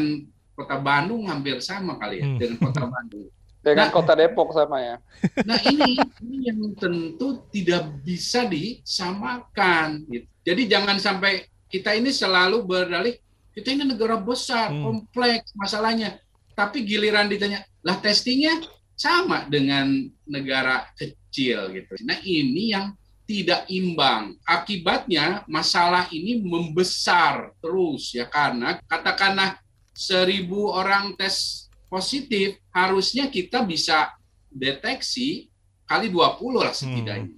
kota 0.54 0.78
Bandung 0.78 1.26
hampir 1.26 1.58
sama 1.64 1.98
kali 1.98 2.22
ya 2.22 2.28
hmm. 2.30 2.38
dengan 2.38 2.58
kota 2.62 2.84
Bandung. 2.86 3.30
Dengan 3.60 3.92
nah, 3.92 3.94
kota 3.94 4.14
Depok 4.16 4.56
sama 4.56 4.80
ya. 4.80 4.96
Nah 5.44 5.60
ini, 5.68 6.00
ini 6.24 6.38
yang 6.48 6.64
tentu 6.80 7.44
tidak 7.52 7.92
bisa 8.08 8.48
disamakan. 8.48 10.08
Gitu. 10.08 10.28
Jadi 10.48 10.62
jangan 10.64 10.96
sampai 10.96 11.44
kita 11.68 11.92
ini 11.92 12.08
selalu 12.16 12.64
berdalih 12.64 13.20
kita 13.52 13.76
ini 13.76 13.84
negara 13.84 14.16
besar, 14.16 14.72
hmm. 14.72 14.80
kompleks 14.80 15.52
masalahnya. 15.60 16.24
Tapi 16.56 16.88
giliran 16.88 17.28
ditanya, 17.28 17.64
lah 17.84 18.00
testingnya 18.00 18.64
sama 18.96 19.48
dengan 19.48 20.08
negara 20.28 20.88
kecil 20.96 21.72
gitu. 21.76 22.00
Nah 22.04 22.20
ini 22.24 22.72
yang 22.76 22.96
tidak 23.30 23.70
imbang. 23.70 24.34
Akibatnya 24.42 25.46
masalah 25.46 26.10
ini 26.10 26.42
membesar 26.42 27.54
terus 27.62 28.10
ya 28.10 28.26
karena 28.26 28.82
katakanlah 28.90 29.62
seribu 29.94 30.74
orang 30.74 31.14
tes 31.14 31.70
positif 31.86 32.58
harusnya 32.74 33.30
kita 33.30 33.62
bisa 33.62 34.10
deteksi 34.50 35.46
kali 35.86 36.10
20 36.10 36.58
lah 36.58 36.74
setidaknya. 36.74 37.38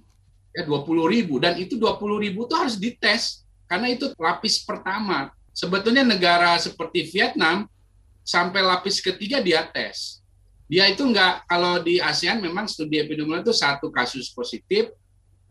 Ya 0.56 0.64
20 0.64 1.12
ribu 1.12 1.36
dan 1.36 1.60
itu 1.60 1.76
20 1.76 2.24
ribu 2.24 2.48
itu 2.48 2.54
harus 2.56 2.80
dites 2.80 3.44
karena 3.68 3.92
itu 3.92 4.08
lapis 4.16 4.64
pertama. 4.64 5.28
Sebetulnya 5.52 6.08
negara 6.08 6.56
seperti 6.56 7.12
Vietnam 7.12 7.68
sampai 8.24 8.64
lapis 8.64 9.04
ketiga 9.04 9.44
dia 9.44 9.68
tes. 9.68 10.24
Dia 10.72 10.88
itu 10.88 11.04
enggak 11.04 11.44
kalau 11.44 11.84
di 11.84 12.00
ASEAN 12.00 12.40
memang 12.40 12.64
studi 12.64 12.96
epidemiologi 12.96 13.52
itu 13.52 13.52
satu 13.52 13.92
kasus 13.92 14.32
positif 14.32 14.88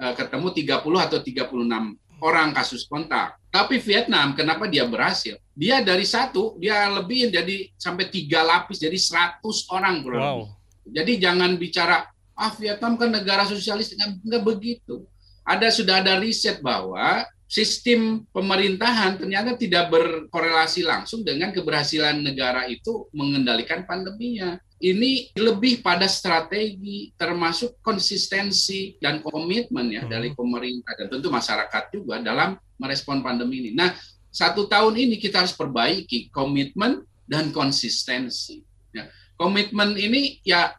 ketemu 0.02 0.48
30 0.50 1.06
atau 1.06 1.20
36 1.22 2.22
orang 2.22 2.50
kasus 2.54 2.86
kontak. 2.90 3.38
Tapi 3.54 3.78
Vietnam, 3.82 4.34
kenapa 4.34 4.66
dia 4.66 4.88
berhasil? 4.88 5.38
Dia 5.54 5.84
dari 5.84 6.08
satu, 6.08 6.56
dia 6.58 6.88
lebih 6.88 7.30
jadi 7.30 7.70
sampai 7.76 8.08
tiga 8.08 8.42
lapis, 8.42 8.80
jadi 8.80 8.96
100 8.96 9.44
orang 9.74 9.96
kurang 10.02 10.24
wow. 10.24 10.40
Jadi 10.82 11.22
jangan 11.22 11.54
bicara, 11.62 12.10
ah 12.34 12.52
Vietnam 12.58 12.98
kan 12.98 13.14
negara 13.14 13.46
sosialis, 13.46 13.94
nggak 13.94 14.42
begitu. 14.42 15.06
Ada 15.46 15.70
sudah 15.70 16.02
ada 16.02 16.18
riset 16.18 16.62
bahwa 16.62 17.26
sistem 17.52 18.24
pemerintahan 18.32 19.20
ternyata 19.20 19.60
tidak 19.60 19.92
berkorelasi 19.92 20.88
langsung 20.88 21.20
dengan 21.28 21.52
keberhasilan 21.52 22.24
negara 22.24 22.64
itu 22.72 23.12
mengendalikan 23.12 23.84
pandeminya 23.84 24.56
ini 24.82 25.30
lebih 25.38 25.84
pada 25.86 26.10
strategi 26.10 27.14
termasuk 27.14 27.84
konsistensi 27.86 28.98
dan 28.98 29.22
komitmen 29.22 29.92
ya 29.94 30.08
hmm. 30.08 30.12
dari 30.12 30.30
pemerintah 30.32 30.96
dan 30.98 31.08
tentu 31.12 31.28
masyarakat 31.30 31.84
juga 31.94 32.24
dalam 32.24 32.58
merespon 32.82 33.22
pandemi 33.22 33.62
ini. 33.62 33.72
Nah, 33.78 33.94
satu 34.34 34.66
tahun 34.66 34.98
ini 34.98 35.22
kita 35.22 35.46
harus 35.46 35.54
perbaiki 35.54 36.34
komitmen 36.34 37.06
dan 37.30 37.54
konsistensi. 37.54 38.66
Ya, 38.90 39.06
komitmen 39.38 39.94
ini 40.02 40.42
ya 40.42 40.74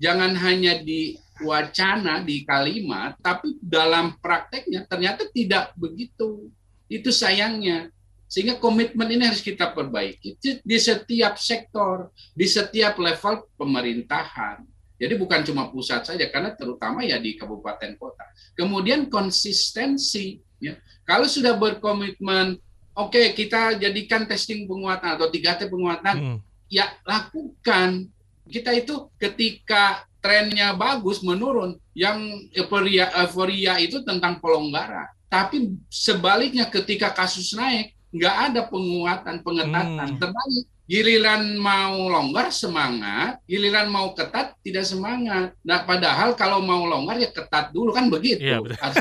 jangan 0.00 0.32
hanya 0.40 0.80
di 0.80 1.20
wacana 1.42 2.22
di 2.22 2.46
kalimat, 2.46 3.18
tapi 3.18 3.58
dalam 3.60 4.16
prakteknya 4.18 4.86
ternyata 4.86 5.26
tidak 5.30 5.74
begitu. 5.76 6.48
Itu 6.86 7.10
sayangnya. 7.10 7.90
Sehingga 8.32 8.56
komitmen 8.56 9.12
ini 9.12 9.28
harus 9.28 9.44
kita 9.44 9.76
perbaiki 9.76 10.40
di 10.40 10.78
setiap 10.80 11.36
sektor, 11.36 12.08
di 12.32 12.48
setiap 12.48 12.96
level 12.96 13.44
pemerintahan. 13.60 14.64
Jadi 14.96 15.14
bukan 15.20 15.42
cuma 15.44 15.68
pusat 15.68 16.06
saja, 16.06 16.30
karena 16.30 16.54
terutama 16.56 17.02
ya 17.04 17.18
di 17.18 17.36
kabupaten 17.36 17.92
kota. 17.98 18.22
Kemudian 18.54 19.10
konsistensi. 19.10 20.40
Ya. 20.62 20.78
Kalau 21.02 21.26
sudah 21.26 21.58
berkomitmen, 21.58 22.56
oke 22.94 23.10
okay, 23.12 23.26
kita 23.34 23.76
jadikan 23.82 24.24
testing 24.30 24.64
penguatan 24.64 25.18
atau 25.18 25.26
3T 25.26 25.66
penguatan, 25.66 26.16
hmm. 26.16 26.38
ya 26.70 26.86
lakukan. 27.02 28.06
Kita 28.46 28.70
itu 28.72 29.10
ketika 29.18 30.06
trennya 30.22 30.70
bagus 30.78 31.20
menurun, 31.20 31.76
yang 31.92 32.22
euforia, 32.54 33.10
euforia 33.26 33.82
itu 33.82 34.00
tentang 34.06 34.38
pelonggaran. 34.38 35.10
Tapi 35.26 35.74
sebaliknya 35.90 36.70
ketika 36.70 37.10
kasus 37.10 37.52
naik, 37.52 37.92
nggak 38.14 38.36
ada 38.52 38.60
penguatan 38.70 39.42
pengetatan. 39.42 40.08
Hmm. 40.14 40.20
terbalik 40.20 40.66
giliran 40.86 41.56
mau 41.56 41.96
longgar 42.12 42.52
semangat. 42.52 43.40
Giliran 43.48 43.88
mau 43.88 44.12
ketat 44.12 44.54
tidak 44.60 44.84
semangat. 44.84 45.56
Nah 45.64 45.88
padahal 45.88 46.36
kalau 46.36 46.60
mau 46.60 46.84
longgar 46.84 47.16
ya 47.16 47.32
ketat 47.32 47.72
dulu. 47.72 47.96
Kan 47.96 48.12
begitu. 48.12 48.44
Ya, 48.44 48.60
harus 48.60 49.00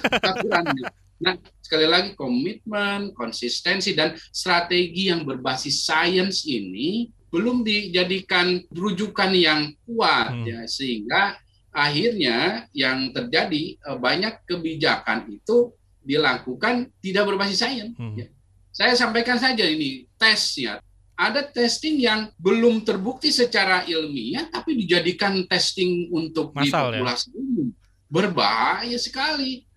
nah 1.21 1.37
sekali 1.61 1.85
lagi 1.85 2.17
komitmen 2.17 3.13
konsistensi 3.13 3.93
dan 3.93 4.17
strategi 4.33 5.13
yang 5.13 5.21
berbasis 5.21 5.85
sains 5.85 6.49
ini 6.49 7.13
belum 7.31 7.63
dijadikan 7.63 8.59
rujukan 8.75 9.31
yang 9.31 9.71
kuat 9.87 10.35
hmm. 10.35 10.45
ya 10.45 10.59
sehingga 10.67 11.39
akhirnya 11.71 12.67
yang 12.75 13.15
terjadi 13.15 13.79
eh, 13.79 13.97
banyak 13.97 14.43
kebijakan 14.43 15.31
itu 15.31 15.71
dilakukan 16.03 16.91
tidak 16.99 17.23
berbasis 17.31 17.63
sains 17.63 17.95
hmm. 17.95 18.15
ya 18.19 18.27
saya 18.71 18.95
sampaikan 18.95 19.35
saja 19.35 19.67
ini 19.67 20.07
tesnya. 20.15 20.79
Ada 21.19 21.45
testing 21.53 22.01
yang 22.01 22.33
belum 22.39 22.81
terbukti 22.81 23.29
secara 23.29 23.85
ilmiah, 23.85 24.49
tapi 24.49 24.73
dijadikan 24.73 25.45
testing 25.45 26.09
untuk 26.09 26.49
Masal, 26.55 26.65
di 26.65 26.71
ya? 26.71 26.75
populasi 26.97 27.27
ya? 27.29 27.37
umum. 27.37 27.67
Berbahaya 28.09 28.97
sekali. 28.97 29.67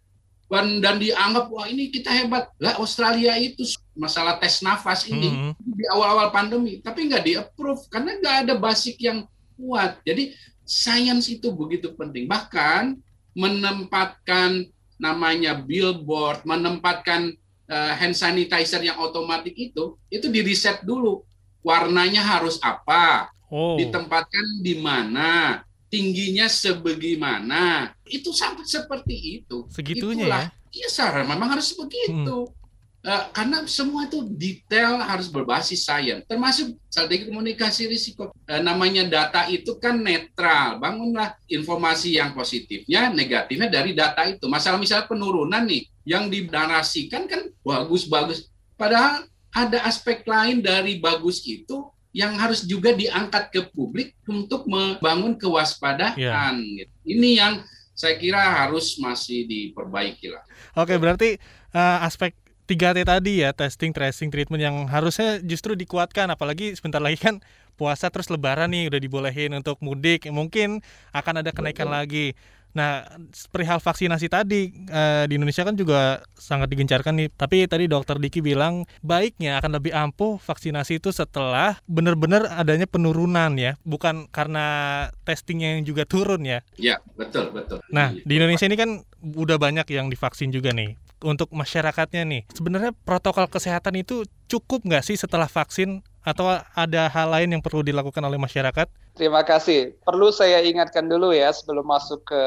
Dan, 0.54 0.78
dan 0.78 1.02
dianggap, 1.02 1.50
wah 1.50 1.66
ini 1.66 1.90
kita 1.90 2.14
hebat. 2.14 2.46
Lah 2.62 2.78
Australia 2.78 3.34
itu 3.34 3.66
masalah 3.98 4.38
tes 4.38 4.62
nafas 4.62 5.10
ini 5.10 5.34
mm 5.34 5.38
-hmm. 5.50 5.52
di 5.58 5.84
awal-awal 5.90 6.30
pandemi. 6.30 6.78
Tapi 6.78 7.10
nggak 7.10 7.24
di-approve, 7.26 7.82
karena 7.90 8.14
nggak 8.22 8.36
ada 8.46 8.54
basic 8.54 9.02
yang 9.02 9.26
kuat. 9.58 9.98
Jadi 10.06 10.30
sains 10.62 11.26
itu 11.26 11.50
begitu 11.50 11.90
penting. 11.98 12.30
Bahkan 12.30 12.94
menempatkan 13.34 14.70
namanya 15.02 15.58
billboard, 15.58 16.46
menempatkan 16.46 17.34
uh, 17.68 17.92
hand 17.98 18.16
sanitizer 18.16 18.80
yang 18.80 18.98
otomatis 19.00 19.52
itu 19.54 19.96
itu 20.08 20.26
di 20.28 20.40
reset 20.44 20.80
dulu 20.84 21.24
warnanya 21.64 22.20
harus 22.20 22.60
apa 22.60 23.32
oh. 23.48 23.76
ditempatkan 23.80 24.60
di 24.60 24.78
mana 24.78 25.62
tingginya 25.94 26.50
sebagaimana. 26.50 27.94
Itu 28.02 28.34
sampai 28.34 28.66
seperti 28.66 29.14
itu. 29.38 29.70
Segitunya 29.70 30.26
Itulah, 30.26 30.44
ya? 30.50 30.90
Iya 30.90 31.22
memang 31.22 31.54
harus 31.54 31.70
begitu. 31.78 32.50
Hmm. 32.50 32.62
Uh, 33.04 33.28
karena 33.36 33.60
semua 33.68 34.08
itu 34.08 34.24
detail 34.32 34.96
harus 34.96 35.28
berbasis 35.28 35.84
sains, 35.84 36.24
termasuk 36.24 36.72
strategi 36.88 37.28
komunikasi 37.28 37.84
risiko. 37.84 38.32
Uh, 38.48 38.64
namanya 38.64 39.04
data 39.04 39.44
itu 39.52 39.76
kan 39.76 40.00
netral, 40.00 40.80
bangunlah 40.80 41.36
informasi 41.44 42.16
yang 42.16 42.32
positifnya, 42.32 43.12
negatifnya 43.12 43.68
dari 43.68 43.92
data 43.92 44.24
itu. 44.24 44.48
Masalah 44.48 44.80
misalnya 44.80 45.04
penurunan 45.04 45.68
nih, 45.68 45.84
yang 46.08 46.32
dinarasikan 46.32 47.28
kan 47.28 47.44
bagus-bagus, 47.60 48.48
padahal 48.72 49.28
ada 49.52 49.84
aspek 49.84 50.24
lain 50.24 50.64
dari 50.64 50.96
bagus 50.96 51.44
itu 51.44 51.84
yang 52.14 52.38
harus 52.38 52.62
juga 52.62 52.94
diangkat 52.94 53.50
ke 53.50 53.60
publik 53.74 54.14
untuk 54.30 54.70
membangun 54.70 55.34
kewaspadaan. 55.34 56.14
Yeah. 56.62 56.86
Ini 57.02 57.30
yang 57.42 57.54
saya 57.90 58.14
kira 58.16 58.38
harus 58.38 58.94
masih 59.02 59.50
diperbaiki 59.50 60.30
lah. 60.30 60.46
Oke, 60.78 60.94
berarti 60.94 61.42
uh, 61.74 62.06
aspek 62.06 62.34
3T 62.70 63.02
tadi 63.04 63.42
ya, 63.42 63.50
testing, 63.50 63.90
tracing, 63.90 64.30
treatment 64.30 64.62
yang 64.62 64.76
harusnya 64.86 65.42
justru 65.42 65.74
dikuatkan 65.74 66.30
apalagi 66.30 66.72
sebentar 66.78 67.02
lagi 67.02 67.20
kan 67.20 67.42
puasa 67.74 68.08
terus 68.08 68.30
lebaran 68.30 68.70
nih 68.70 68.88
udah 68.88 69.00
dibolehin 69.02 69.52
untuk 69.58 69.82
mudik, 69.82 70.30
mungkin 70.30 70.80
akan 71.10 71.42
ada 71.42 71.50
kenaikan 71.50 71.90
Betul. 71.90 71.98
lagi. 71.98 72.26
Nah, 72.74 73.06
perihal 73.54 73.78
vaksinasi 73.78 74.26
tadi 74.26 74.74
eh, 74.90 75.24
di 75.30 75.34
Indonesia 75.38 75.62
kan 75.62 75.78
juga 75.78 76.26
sangat 76.34 76.66
digencarkan 76.74 77.14
nih. 77.14 77.28
Tapi 77.30 77.70
tadi 77.70 77.86
dokter 77.86 78.18
Diki 78.18 78.42
bilang 78.42 78.82
baiknya 79.00 79.62
akan 79.62 79.78
lebih 79.78 79.94
ampuh 79.94 80.42
vaksinasi 80.42 80.98
itu 80.98 81.14
setelah 81.14 81.78
benar-benar 81.86 82.50
adanya 82.50 82.90
penurunan 82.90 83.54
ya, 83.54 83.78
bukan 83.86 84.26
karena 84.34 85.08
testingnya 85.22 85.78
yang 85.78 85.86
juga 85.86 86.02
turun 86.04 86.42
ya. 86.42 86.66
Ya, 86.74 86.98
betul, 87.14 87.54
betul. 87.54 87.78
Nah, 87.94 88.10
di 88.10 88.32
Indonesia 88.34 88.66
ini 88.66 88.76
kan 88.76 89.06
udah 89.22 89.56
banyak 89.56 89.86
yang 89.94 90.10
divaksin 90.10 90.50
juga 90.50 90.74
nih. 90.74 90.98
Untuk 91.24 91.48
masyarakatnya 91.56 92.26
nih, 92.26 92.42
sebenarnya 92.52 92.92
protokol 92.92 93.48
kesehatan 93.48 93.96
itu 93.96 94.28
cukup 94.50 94.84
nggak 94.84 95.06
sih 95.06 95.16
setelah 95.16 95.48
vaksin 95.48 96.04
atau 96.24 96.56
ada 96.56 97.02
hal 97.12 97.28
lain 97.28 97.52
yang 97.52 97.62
perlu 97.62 97.84
dilakukan 97.84 98.24
oleh 98.24 98.40
masyarakat? 98.40 98.88
Terima 99.14 99.44
kasih. 99.44 99.94
Perlu 100.02 100.32
saya 100.32 100.64
ingatkan 100.64 101.06
dulu 101.06 101.30
ya 101.30 101.52
sebelum 101.52 101.86
masuk 101.86 102.24
ke 102.26 102.42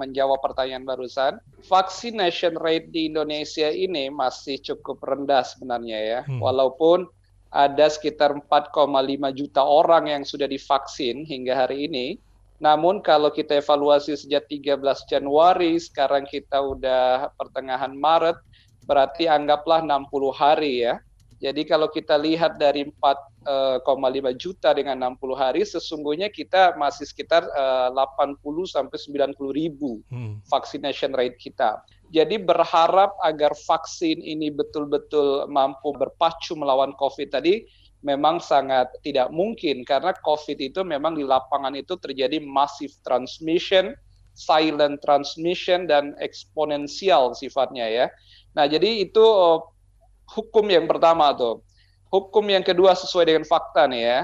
menjawab 0.00 0.40
pertanyaan 0.42 0.82
barusan. 0.82 1.38
Vaccination 1.68 2.56
rate 2.58 2.88
di 2.90 3.12
Indonesia 3.12 3.68
ini 3.68 4.08
masih 4.10 4.58
cukup 4.64 4.98
rendah 5.04 5.44
sebenarnya 5.44 5.98
ya. 6.00 6.20
Hmm. 6.26 6.40
Walaupun 6.42 7.06
ada 7.52 7.86
sekitar 7.92 8.32
4,5 8.32 8.88
juta 9.36 9.62
orang 9.62 10.08
yang 10.08 10.22
sudah 10.24 10.48
divaksin 10.48 11.28
hingga 11.28 11.54
hari 11.54 11.86
ini. 11.86 12.18
Namun 12.60 13.04
kalau 13.04 13.32
kita 13.32 13.60
evaluasi 13.60 14.16
sejak 14.16 14.48
13 14.48 14.80
Januari, 15.08 15.80
sekarang 15.80 16.28
kita 16.28 16.60
udah 16.60 17.32
pertengahan 17.40 17.96
Maret, 17.96 18.36
berarti 18.84 19.30
anggaplah 19.30 19.80
60 19.80 20.10
hari 20.34 20.84
ya 20.84 21.00
jadi 21.40 21.64
kalau 21.64 21.88
kita 21.88 22.20
lihat 22.20 22.60
dari 22.60 22.84
4,5 22.84 23.80
eh, 23.88 24.36
juta 24.36 24.76
dengan 24.76 25.16
60 25.16 25.32
hari, 25.32 25.64
sesungguhnya 25.64 26.28
kita 26.28 26.76
masih 26.76 27.08
sekitar 27.08 27.48
80 27.96 27.96
eh, 27.96 28.68
sampai 28.68 28.96
90 29.32 29.40
ribu 29.48 30.04
hmm. 30.12 30.44
vaccination 30.44 31.16
rate 31.16 31.40
kita. 31.40 31.80
Jadi 32.12 32.36
berharap 32.44 33.16
agar 33.24 33.56
vaksin 33.56 34.20
ini 34.20 34.52
betul-betul 34.52 35.48
mampu 35.48 35.96
berpacu 35.96 36.52
melawan 36.52 36.92
COVID 37.00 37.32
tadi 37.32 37.64
memang 38.04 38.36
sangat 38.36 38.92
tidak 39.00 39.32
mungkin 39.32 39.80
karena 39.88 40.12
COVID 40.20 40.60
itu 40.60 40.84
memang 40.84 41.16
di 41.16 41.24
lapangan 41.24 41.72
itu 41.72 41.96
terjadi 41.96 42.36
massive 42.44 42.92
transmission, 43.00 43.96
silent 44.36 45.00
transmission 45.00 45.88
dan 45.88 46.12
eksponensial 46.20 47.32
sifatnya 47.32 47.88
ya. 47.88 48.06
Nah, 48.52 48.66
jadi 48.68 49.08
itu 49.08 49.24
hukum 50.34 50.66
yang 50.70 50.86
pertama 50.86 51.34
tuh. 51.34 51.62
Hukum 52.10 52.42
yang 52.50 52.66
kedua 52.66 52.94
sesuai 52.98 53.30
dengan 53.30 53.44
fakta 53.46 53.86
nih 53.86 54.02
ya. 54.02 54.20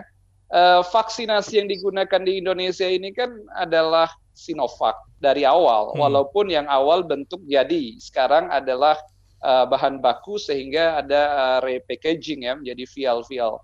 Uh, 0.47 0.83
vaksinasi 0.95 1.59
yang 1.59 1.67
digunakan 1.67 2.23
di 2.23 2.39
Indonesia 2.39 2.87
ini 2.87 3.11
kan 3.11 3.35
adalah 3.59 4.07
Sinovac 4.37 4.95
dari 5.19 5.43
awal, 5.43 5.91
hmm. 5.91 5.99
walaupun 5.99 6.53
yang 6.53 6.69
awal 6.69 7.03
bentuk 7.03 7.41
jadi, 7.49 7.99
sekarang 7.99 8.53
adalah 8.53 8.95
uh, 9.43 9.65
bahan 9.67 9.99
baku 9.99 10.37
sehingga 10.37 11.01
ada 11.01 11.23
uh, 11.35 11.59
repackaging 11.65 12.47
ya 12.47 12.55
menjadi 12.55 12.85
vial-vial. 12.85 13.59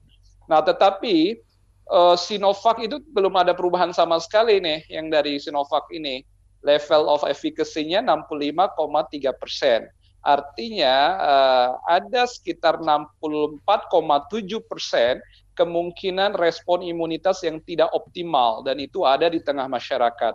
Nah, 0.48 0.64
tetapi 0.64 1.38
uh, 1.92 2.16
Sinovac 2.18 2.81
itu 2.83 2.98
belum 3.12 3.37
ada 3.37 3.52
perubahan 3.52 3.92
sama 3.92 4.18
sekali 4.18 4.59
nih 4.59 4.88
yang 4.90 5.12
dari 5.12 5.38
Sinovac 5.38 5.87
ini. 5.92 6.24
Level 6.62 7.11
of 7.11 7.26
efficacy-nya 7.26 8.07
65,3 8.07 9.35
persen. 9.35 9.90
Artinya 10.22 11.18
uh, 11.18 11.70
ada 11.90 12.30
sekitar 12.30 12.78
64,7 12.78 13.66
persen 14.70 15.18
kemungkinan 15.58 16.38
respon 16.38 16.87
imunitas 16.87 17.42
yang 17.42 17.58
tidak 17.66 17.90
optimal 17.90 18.62
dan 18.62 18.78
itu 18.78 19.02
ada 19.02 19.26
di 19.26 19.42
tengah 19.42 19.66
masyarakat. 19.66 20.35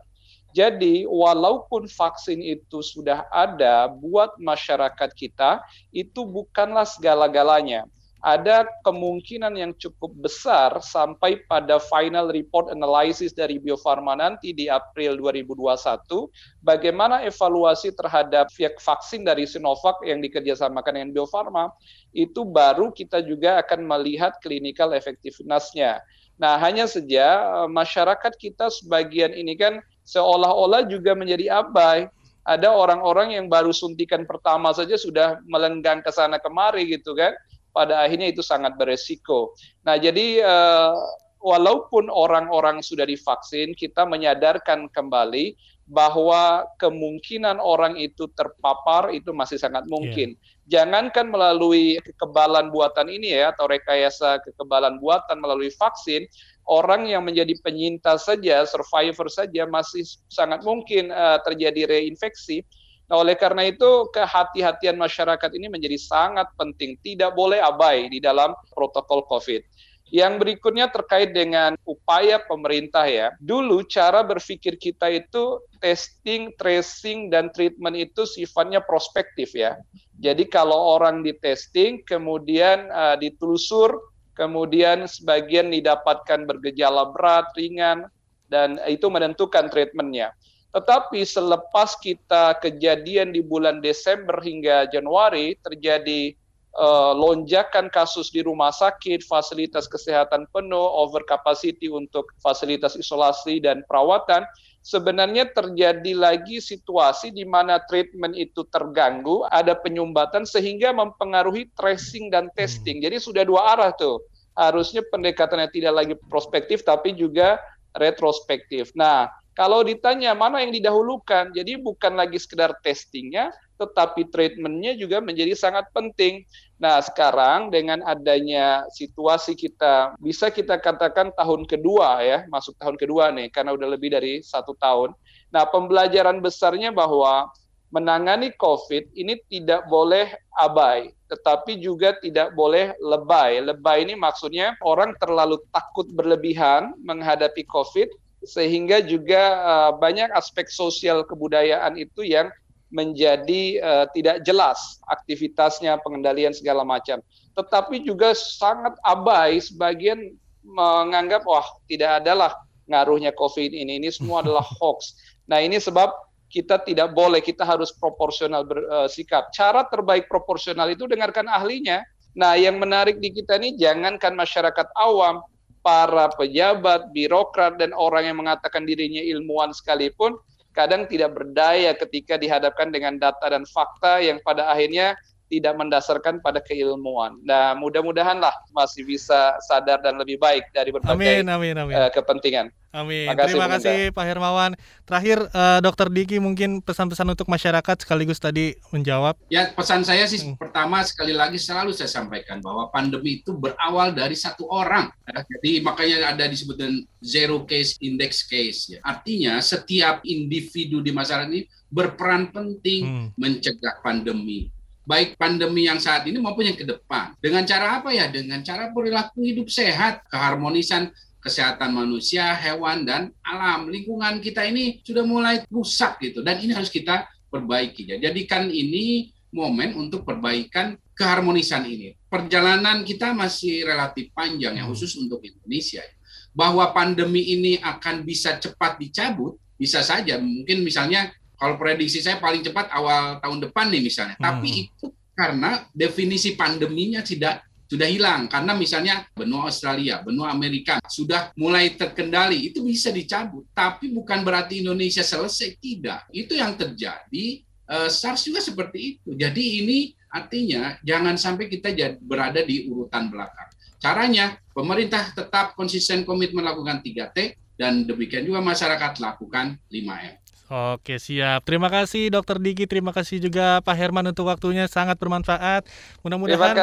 Jadi 0.55 1.03
walaupun 1.07 1.87
vaksin 1.87 2.39
itu 2.39 2.79
sudah 2.83 3.27
ada 3.31 3.87
buat 3.91 4.35
masyarakat 4.39 5.09
kita, 5.15 5.63
itu 5.91 6.23
bukanlah 6.23 6.87
segala-galanya 6.87 7.85
ada 8.25 8.65
kemungkinan 8.81 9.53
yang 9.53 9.71
cukup 9.77 10.09
besar 10.17 10.81
sampai 10.81 11.45
pada 11.45 11.77
final 11.77 12.33
report 12.33 12.73
analysis 12.73 13.29
dari 13.33 13.61
Bio 13.61 13.77
Farma 13.77 14.17
nanti 14.17 14.57
di 14.57 14.65
April 14.65 15.21
2021 15.21 16.65
bagaimana 16.65 17.21
evaluasi 17.21 17.93
terhadap 17.93 18.49
vaksin 18.81 19.21
dari 19.21 19.45
Sinovac 19.45 20.01
yang 20.01 20.21
dikerjasamakan 20.25 20.97
dengan 20.97 21.11
Bio 21.13 21.29
Farma 21.29 21.69
itu 22.17 22.41
baru 22.41 22.89
kita 22.89 23.21
juga 23.21 23.61
akan 23.61 23.85
melihat 23.85 24.33
clinical 24.41 24.97
effectiveness-nya. 24.97 26.01
Nah, 26.37 26.57
hanya 26.61 26.85
saja 26.85 27.25
eh, 27.65 27.69
masyarakat 27.69 28.33
kita 28.37 28.69
sebagian 28.69 29.33
ini 29.33 29.57
kan 29.57 29.81
seolah-olah 30.05 30.89
juga 30.89 31.13
menjadi 31.13 31.61
abai 31.61 32.09
ada 32.47 32.71
orang-orang 32.71 33.35
yang 33.35 33.51
baru 33.51 33.75
suntikan 33.75 34.23
pertama 34.23 34.71
saja 34.71 34.95
sudah 34.95 35.43
melenggang 35.43 35.99
ke 35.99 36.07
sana 36.15 36.39
kemari 36.39 36.87
gitu 36.87 37.11
kan 37.11 37.35
pada 37.77 38.01
akhirnya 38.01 38.33
itu 38.33 38.41
sangat 38.41 38.73
beresiko. 38.73 39.53
Nah, 39.85 40.01
jadi 40.01 40.41
uh, 40.41 40.97
walaupun 41.37 42.09
orang-orang 42.09 42.81
sudah 42.81 43.05
divaksin, 43.05 43.77
kita 43.77 44.09
menyadarkan 44.09 44.89
kembali 44.89 45.53
bahwa 45.87 46.67
kemungkinan 46.83 47.63
orang 47.63 47.95
itu 47.95 48.27
terpapar 48.35 49.13
itu 49.15 49.31
masih 49.31 49.55
sangat 49.55 49.87
iya. 49.87 49.91
mungkin. 49.93 50.29
Yeah. 50.33 50.83
Jangankan 50.83 51.31
melalui 51.31 51.95
kekebalan 52.03 52.75
buatan 52.75 53.07
ini 53.07 53.31
ya 53.31 53.55
atau 53.55 53.71
rekayasa 53.71 54.43
kekebalan 54.43 54.99
buatan 54.99 55.39
melalui 55.39 55.71
vaksin, 55.71 56.27
orang 56.67 57.07
yang 57.07 57.23
menjadi 57.23 57.55
penyintas 57.63 58.27
saja, 58.27 58.67
survivor 58.67 59.31
saja 59.31 59.63
masih 59.63 60.03
sangat 60.27 60.67
mungkin 60.67 61.07
uh, 61.13 61.39
terjadi 61.47 61.87
reinfeksi 61.87 62.67
Nah, 63.07 63.23
oleh 63.23 63.39
karena 63.39 63.63
itu 63.63 64.11
kehati-hatian 64.11 64.99
masyarakat 64.99 65.49
ini 65.55 65.71
menjadi 65.71 65.95
sangat 65.95 66.51
penting, 66.59 66.99
tidak 66.99 67.31
boleh 67.39 67.63
abai 67.63 68.11
di 68.11 68.19
dalam 68.19 68.51
protokol 68.75 69.23
COVID. 69.31 69.63
Yang 70.07 70.33
berikutnya 70.39 70.87
terkait 70.87 71.35
dengan 71.35 71.75
upaya 71.83 72.39
pemerintah 72.39 73.03
ya. 73.07 73.35
Dulu 73.43 73.83
cara 73.87 74.23
berpikir 74.23 74.79
kita 74.79 75.11
itu 75.11 75.59
testing, 75.83 76.55
tracing, 76.55 77.27
dan 77.27 77.51
treatment 77.51 77.95
itu 77.95 78.23
sifatnya 78.23 78.79
prospektif 78.79 79.51
ya. 79.51 79.75
Jadi 80.19 80.47
kalau 80.47 80.95
orang 80.95 81.27
di 81.27 81.35
testing, 81.35 82.03
kemudian 82.07 82.87
uh, 82.87 83.19
ditelusur, 83.19 83.99
kemudian 84.35 85.07
sebagian 85.11 85.75
didapatkan 85.75 86.47
bergejala 86.47 87.11
berat, 87.11 87.51
ringan, 87.59 88.07
dan 88.47 88.79
itu 88.87 89.11
menentukan 89.11 89.67
treatmentnya. 89.67 90.31
Tetapi 90.75 91.23
selepas 91.23 91.95
kita 91.97 92.59
kejadian 92.59 93.31
di 93.31 93.39
bulan 93.41 93.79
Desember 93.79 94.37
hingga 94.43 94.85
Januari 94.91 95.55
terjadi 95.63 96.35
uh, 96.77 97.13
lonjakan 97.17 97.89
kasus 97.89 98.29
di 98.29 98.45
rumah 98.45 98.69
sakit, 98.69 99.25
fasilitas 99.25 99.89
kesehatan 99.89 100.45
penuh, 100.53 100.77
over 100.77 101.25
capacity 101.25 101.89
untuk 101.89 102.29
fasilitas 102.39 102.93
isolasi 102.93 103.63
dan 103.63 103.81
perawatan, 103.89 104.45
sebenarnya 104.85 105.49
terjadi 105.51 106.13
lagi 106.13 106.61
situasi 106.61 107.33
di 107.33 107.43
mana 107.43 107.81
treatment 107.89 108.37
itu 108.37 108.63
terganggu, 108.69 109.43
ada 109.49 109.75
penyumbatan 109.75 110.45
sehingga 110.45 110.93
mempengaruhi 110.93 111.73
tracing 111.75 112.29
dan 112.29 112.47
testing. 112.53 113.01
Jadi 113.01 113.17
sudah 113.19 113.43
dua 113.43 113.75
arah 113.75 113.91
tuh. 113.91 114.23
Harusnya 114.57 115.05
pendekatannya 115.05 115.69
tidak 115.69 115.93
lagi 115.93 116.15
prospektif 116.33 116.81
tapi 116.81 117.13
juga 117.13 117.61
retrospektif. 117.93 118.89
Nah, 118.97 119.29
kalau 119.57 119.81
ditanya 119.81 120.37
mana 120.37 120.61
yang 120.61 120.69
didahulukan, 120.69 121.49
jadi 121.49 121.81
bukan 121.81 122.13
lagi 122.13 122.37
sekedar 122.37 122.77
testingnya, 122.85 123.49
tetapi 123.81 124.29
treatmentnya 124.29 124.93
juga 124.93 125.17
menjadi 125.17 125.57
sangat 125.57 125.89
penting. 125.97 126.45
Nah 126.77 127.01
sekarang 127.01 127.73
dengan 127.73 128.05
adanya 128.05 128.85
situasi 128.93 129.57
kita, 129.57 130.13
bisa 130.21 130.53
kita 130.53 130.77
katakan 130.77 131.33
tahun 131.33 131.65
kedua 131.65 132.21
ya, 132.21 132.39
masuk 132.53 132.77
tahun 132.77 133.01
kedua 133.01 133.33
nih, 133.33 133.49
karena 133.49 133.73
udah 133.73 133.97
lebih 133.97 134.13
dari 134.13 134.45
satu 134.45 134.77
tahun. 134.77 135.17
Nah 135.49 135.65
pembelajaran 135.65 136.37
besarnya 136.37 136.93
bahwa 136.93 137.49
menangani 137.89 138.53
COVID 138.61 139.09
ini 139.17 139.41
tidak 139.49 139.89
boleh 139.89 140.37
abai, 140.61 141.17
tetapi 141.33 141.81
juga 141.81 142.13
tidak 142.21 142.53
boleh 142.53 142.93
lebay. 143.01 143.57
Lebay 143.63 144.05
ini 144.05 144.13
maksudnya 144.13 144.77
orang 144.85 145.17
terlalu 145.17 145.57
takut 145.73 146.05
berlebihan 146.13 146.93
menghadapi 147.01 147.65
COVID, 147.65 148.26
sehingga 148.45 149.01
juga 149.01 149.41
uh, 149.59 149.91
banyak 149.97 150.29
aspek 150.33 150.69
sosial 150.69 151.25
kebudayaan 151.25 151.97
itu 151.97 152.23
yang 152.23 152.51
menjadi 152.87 153.63
uh, 153.83 154.05
tidak 154.15 154.47
jelas 154.47 155.01
aktivitasnya, 155.11 155.99
pengendalian 156.05 156.55
segala 156.55 156.87
macam. 156.87 157.19
Tetapi 157.57 158.05
juga 158.05 158.31
sangat 158.37 158.95
abai 159.03 159.59
sebagian 159.59 160.31
menganggap 160.63 161.43
wah 161.43 161.65
tidak 161.87 162.23
adalah 162.23 162.55
ngaruhnya 162.87 163.35
COVID 163.35 163.75
ini, 163.75 163.99
ini 163.99 164.09
semua 164.13 164.39
adalah 164.43 164.63
hoax. 164.79 165.15
Nah 165.51 165.59
ini 165.59 165.79
sebab 165.79 166.11
kita 166.47 166.79
tidak 166.87 167.11
boleh, 167.11 167.43
kita 167.43 167.67
harus 167.67 167.91
proporsional 167.91 168.63
bersikap. 168.63 169.51
Cara 169.51 169.83
terbaik 169.83 170.31
proporsional 170.31 170.87
itu 170.87 171.03
dengarkan 171.03 171.51
ahlinya. 171.51 171.99
Nah 172.39 172.55
yang 172.55 172.79
menarik 172.79 173.19
di 173.19 173.35
kita 173.35 173.59
ini 173.59 173.75
jangankan 173.75 174.31
masyarakat 174.31 174.87
awam, 174.95 175.43
para 175.87 176.27
pejabat, 176.35 177.15
birokrat, 177.15 177.79
dan 177.79 177.95
orang 177.95 178.27
yang 178.27 178.43
mengatakan 178.43 178.83
dirinya 178.83 179.23
ilmuwan 179.23 179.71
sekalipun, 179.71 180.35
kadang 180.75 181.07
tidak 181.07 181.31
berdaya 181.31 181.95
ketika 181.95 182.35
dihadapkan 182.35 182.91
dengan 182.91 183.15
data 183.15 183.47
dan 183.47 183.63
fakta 183.63 184.19
yang 184.19 184.43
pada 184.43 184.67
akhirnya 184.67 185.15
tidak 185.47 185.73
mendasarkan 185.79 186.43
pada 186.43 186.59
keilmuan. 186.59 187.39
Nah, 187.43 187.73
mudah-mudahanlah 187.79 188.53
masih 188.75 189.07
bisa 189.07 189.55
sadar 189.63 190.03
dan 190.03 190.19
lebih 190.19 190.35
baik 190.39 190.67
dari 190.75 190.91
berbagai 190.91 191.15
amin, 191.15 191.47
amin, 191.47 191.75
amin. 191.75 191.95
Uh, 191.95 192.11
kepentingan. 192.11 192.67
Amin. 192.95 193.29
Makasih, 193.29 193.53
Terima 193.53 193.67
kasih 193.69 193.99
Pak 194.15 194.25
Hermawan. 194.25 194.71
Terakhir, 195.05 195.37
uh, 195.53 195.79
Dokter 195.83 196.07
Diki 196.09 196.41
mungkin 196.41 196.81
pesan-pesan 196.81 197.29
untuk 197.29 197.45
masyarakat 197.45 197.95
sekaligus 198.01 198.41
tadi 198.41 198.73
menjawab. 198.89 199.37
Ya, 199.51 199.69
pesan 199.69 200.01
saya 200.01 200.25
sih 200.25 200.41
hmm. 200.41 200.55
pertama 200.57 201.03
sekali 201.05 201.35
lagi 201.35 201.61
selalu 201.61 201.93
saya 201.93 202.09
sampaikan 202.09 202.57
bahwa 202.63 202.89
pandemi 202.89 203.43
itu 203.43 203.53
berawal 203.53 204.15
dari 204.15 204.33
satu 204.33 204.65
orang. 204.71 205.13
Ya, 205.29 205.45
jadi 205.45 205.83
makanya 205.83 206.33
ada 206.33 206.49
disebut 206.49 206.75
dengan 206.79 206.95
zero 207.21 207.67
case 207.69 207.99
index 208.01 208.47
case. 208.47 208.97
Ya. 208.97 208.99
Artinya 209.05 209.61
setiap 209.61 210.23
individu 210.25 211.03
di 211.03 211.11
masyarakat 211.13 211.47
ini 211.53 211.69
berperan 211.91 212.49
penting 212.49 213.01
hmm. 213.05 213.27
mencegah 213.37 213.99
pandemi 214.01 214.73
baik 215.07 215.39
pandemi 215.39 215.87
yang 215.87 216.03
saat 216.03 216.27
ini 216.27 216.35
maupun 216.35 216.67
yang 216.67 216.75
ke 216.75 216.83
depan. 216.83 217.31
Dengan 217.39 217.63
cara 217.63 218.03
apa 218.03 218.11
ya? 218.11 218.27
Dengan 218.27 218.59
cara 218.59 218.91
perilaku 218.91 219.39
hidup 219.39 219.71
sehat, 219.71 220.27
keharmonisan 220.27 221.07
kesehatan 221.39 221.95
manusia, 221.95 222.51
hewan 222.59 223.07
dan 223.07 223.31
alam. 223.39 223.87
Lingkungan 223.87 224.43
kita 224.43 224.67
ini 224.67 224.99
sudah 225.07 225.23
mulai 225.23 225.63
rusak 225.71 226.19
gitu 226.19 226.43
dan 226.43 226.59
ini 226.59 226.75
harus 226.75 226.91
kita 226.91 227.23
perbaiki. 227.47 228.19
Jadikan 228.19 228.67
ini 228.67 229.31
momen 229.55 229.95
untuk 229.95 230.27
perbaikan 230.27 230.99
keharmonisan 231.15 231.87
ini. 231.87 232.19
Perjalanan 232.27 233.07
kita 233.07 233.31
masih 233.31 233.87
relatif 233.87 234.27
panjang 234.35 234.75
ya 234.75 234.83
khusus 234.83 235.15
untuk 235.15 235.39
Indonesia. 235.39 236.03
Bahwa 236.51 236.91
pandemi 236.91 237.53
ini 237.55 237.79
akan 237.79 238.27
bisa 238.27 238.59
cepat 238.59 238.99
dicabut, 238.99 239.55
bisa 239.79 240.03
saja. 240.03 240.35
Mungkin 240.41 240.83
misalnya 240.83 241.31
kalau 241.57 241.75
prediksi 241.75 242.21
saya 242.21 242.37
paling 242.37 242.61
cepat 242.61 242.93
awal 242.93 243.41
tahun 243.41 243.69
depan 243.69 243.89
nih 243.89 244.01
misalnya. 244.05 244.37
Hmm. 244.37 244.45
Tapi 244.45 244.69
itu 244.87 245.05
karena 245.37 245.85
definisi 245.93 246.57
pandeminya 246.57 247.21
tidak 247.21 247.65
sudah 247.87 248.03
hilang 248.03 248.51
karena 248.51 248.75
misalnya 248.75 249.23
benua 249.31 249.71
Australia, 249.71 250.19
benua 250.19 250.51
Amerika 250.51 250.99
sudah 251.07 251.55
mulai 251.55 251.95
terkendali 251.95 252.69
itu 252.69 252.83
bisa 252.83 253.09
dicabut. 253.09 253.63
Tapi 253.71 254.11
bukan 254.11 254.43
berarti 254.43 254.83
Indonesia 254.83 255.23
selesai 255.23 255.79
tidak. 255.79 256.27
Itu 256.29 256.53
yang 256.55 256.75
terjadi. 256.75 257.63
Uh, 257.87 258.11
SARS 258.11 258.43
juga 258.43 258.59
seperti 258.59 259.15
itu. 259.15 259.31
Jadi 259.31 259.63
ini 259.79 260.11
artinya 260.27 260.99
jangan 260.99 261.39
sampai 261.39 261.71
kita 261.71 261.95
berada 262.19 262.59
di 262.59 262.83
urutan 262.91 263.31
belakang. 263.31 263.71
Caranya 263.97 264.59
pemerintah 264.75 265.31
tetap 265.31 265.73
konsisten 265.73 266.27
komitmen 266.27 266.67
melakukan 266.67 266.99
3T 266.99 267.55
dan 267.79 268.03
demikian 268.03 268.43
juga 268.43 268.59
masyarakat 268.59 269.23
lakukan 269.23 269.79
5M. 269.87 270.46
Oke 270.67 271.15
siap. 271.15 271.63
Terima 271.63 271.87
kasih 271.87 272.27
Dokter 272.27 272.59
Diki, 272.59 272.91
terima 272.91 273.15
kasih 273.15 273.39
juga 273.39 273.79
Pak 273.79 273.95
Herman 273.95 274.27
untuk 274.27 274.51
waktunya 274.51 274.83
sangat 274.91 275.15
bermanfaat. 275.15 275.87
Mudah-mudahan 276.27 276.75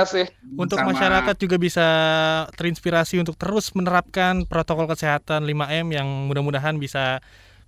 untuk 0.57 0.81
Sama. 0.81 0.97
masyarakat 0.97 1.37
juga 1.37 1.61
bisa 1.61 1.89
terinspirasi 2.57 3.21
untuk 3.21 3.37
terus 3.37 3.69
menerapkan 3.77 4.49
protokol 4.49 4.89
kesehatan 4.89 5.45
5M 5.45 5.93
yang 5.93 6.09
mudah-mudahan 6.33 6.81
bisa 6.81 7.21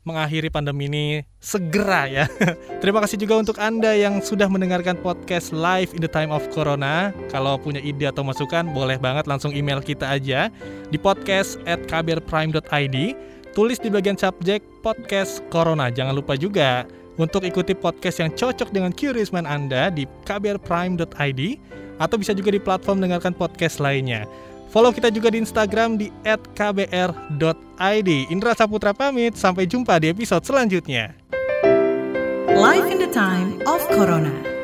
mengakhiri 0.07 0.49
pandemi 0.49 0.87
ini 0.89 1.07
segera 1.43 2.09
ya. 2.09 2.25
Terima 2.81 3.03
kasih 3.05 3.19
juga 3.21 3.37
untuk 3.43 3.59
Anda 3.59 3.93
yang 3.93 4.23
sudah 4.23 4.47
mendengarkan 4.47 4.97
podcast 5.03 5.51
Live 5.51 5.93
in 5.93 6.01
the 6.01 6.09
Time 6.09 6.31
of 6.31 6.47
Corona. 6.55 7.11
Kalau 7.29 7.59
punya 7.59 7.83
ide 7.83 8.07
atau 8.09 8.23
masukan, 8.23 8.71
boleh 8.71 8.97
banget 9.03 9.27
langsung 9.27 9.51
email 9.53 9.83
kita 9.83 10.07
aja 10.07 10.49
di 10.89 10.97
podcast 10.97 11.59
at 11.67 11.83
kbrprime.id 11.91 12.97
tulis 13.57 13.81
di 13.81 13.88
bagian 13.88 14.21
subjek 14.21 14.61
podcast 14.85 15.40
Corona. 15.49 15.88
Jangan 15.88 16.12
lupa 16.12 16.37
juga 16.37 16.85
untuk 17.16 17.40
ikuti 17.40 17.73
podcast 17.73 18.21
yang 18.21 18.29
cocok 18.37 18.69
dengan 18.69 18.92
Curious 18.92 19.33
Mind 19.33 19.49
Anda 19.49 19.88
di 19.88 20.05
kbrprime.id 20.29 21.40
atau 21.97 22.16
bisa 22.21 22.37
juga 22.37 22.53
di 22.53 22.61
platform 22.61 23.01
mendengarkan 23.01 23.33
podcast 23.33 23.81
lainnya. 23.81 24.29
Follow 24.69 24.92
kita 24.92 25.09
juga 25.09 25.33
di 25.33 25.40
Instagram 25.40 25.97
di 25.97 26.12
@kbr.id. 26.53 28.11
Indra 28.29 28.53
Saputra 28.53 28.92
pamit, 28.92 29.33
sampai 29.40 29.64
jumpa 29.64 29.97
di 29.97 30.12
episode 30.12 30.45
selanjutnya. 30.45 31.16
Life 32.53 32.85
in 32.92 33.01
the 33.01 33.09
time 33.09 33.64
of 33.64 33.81
Corona. 33.88 34.56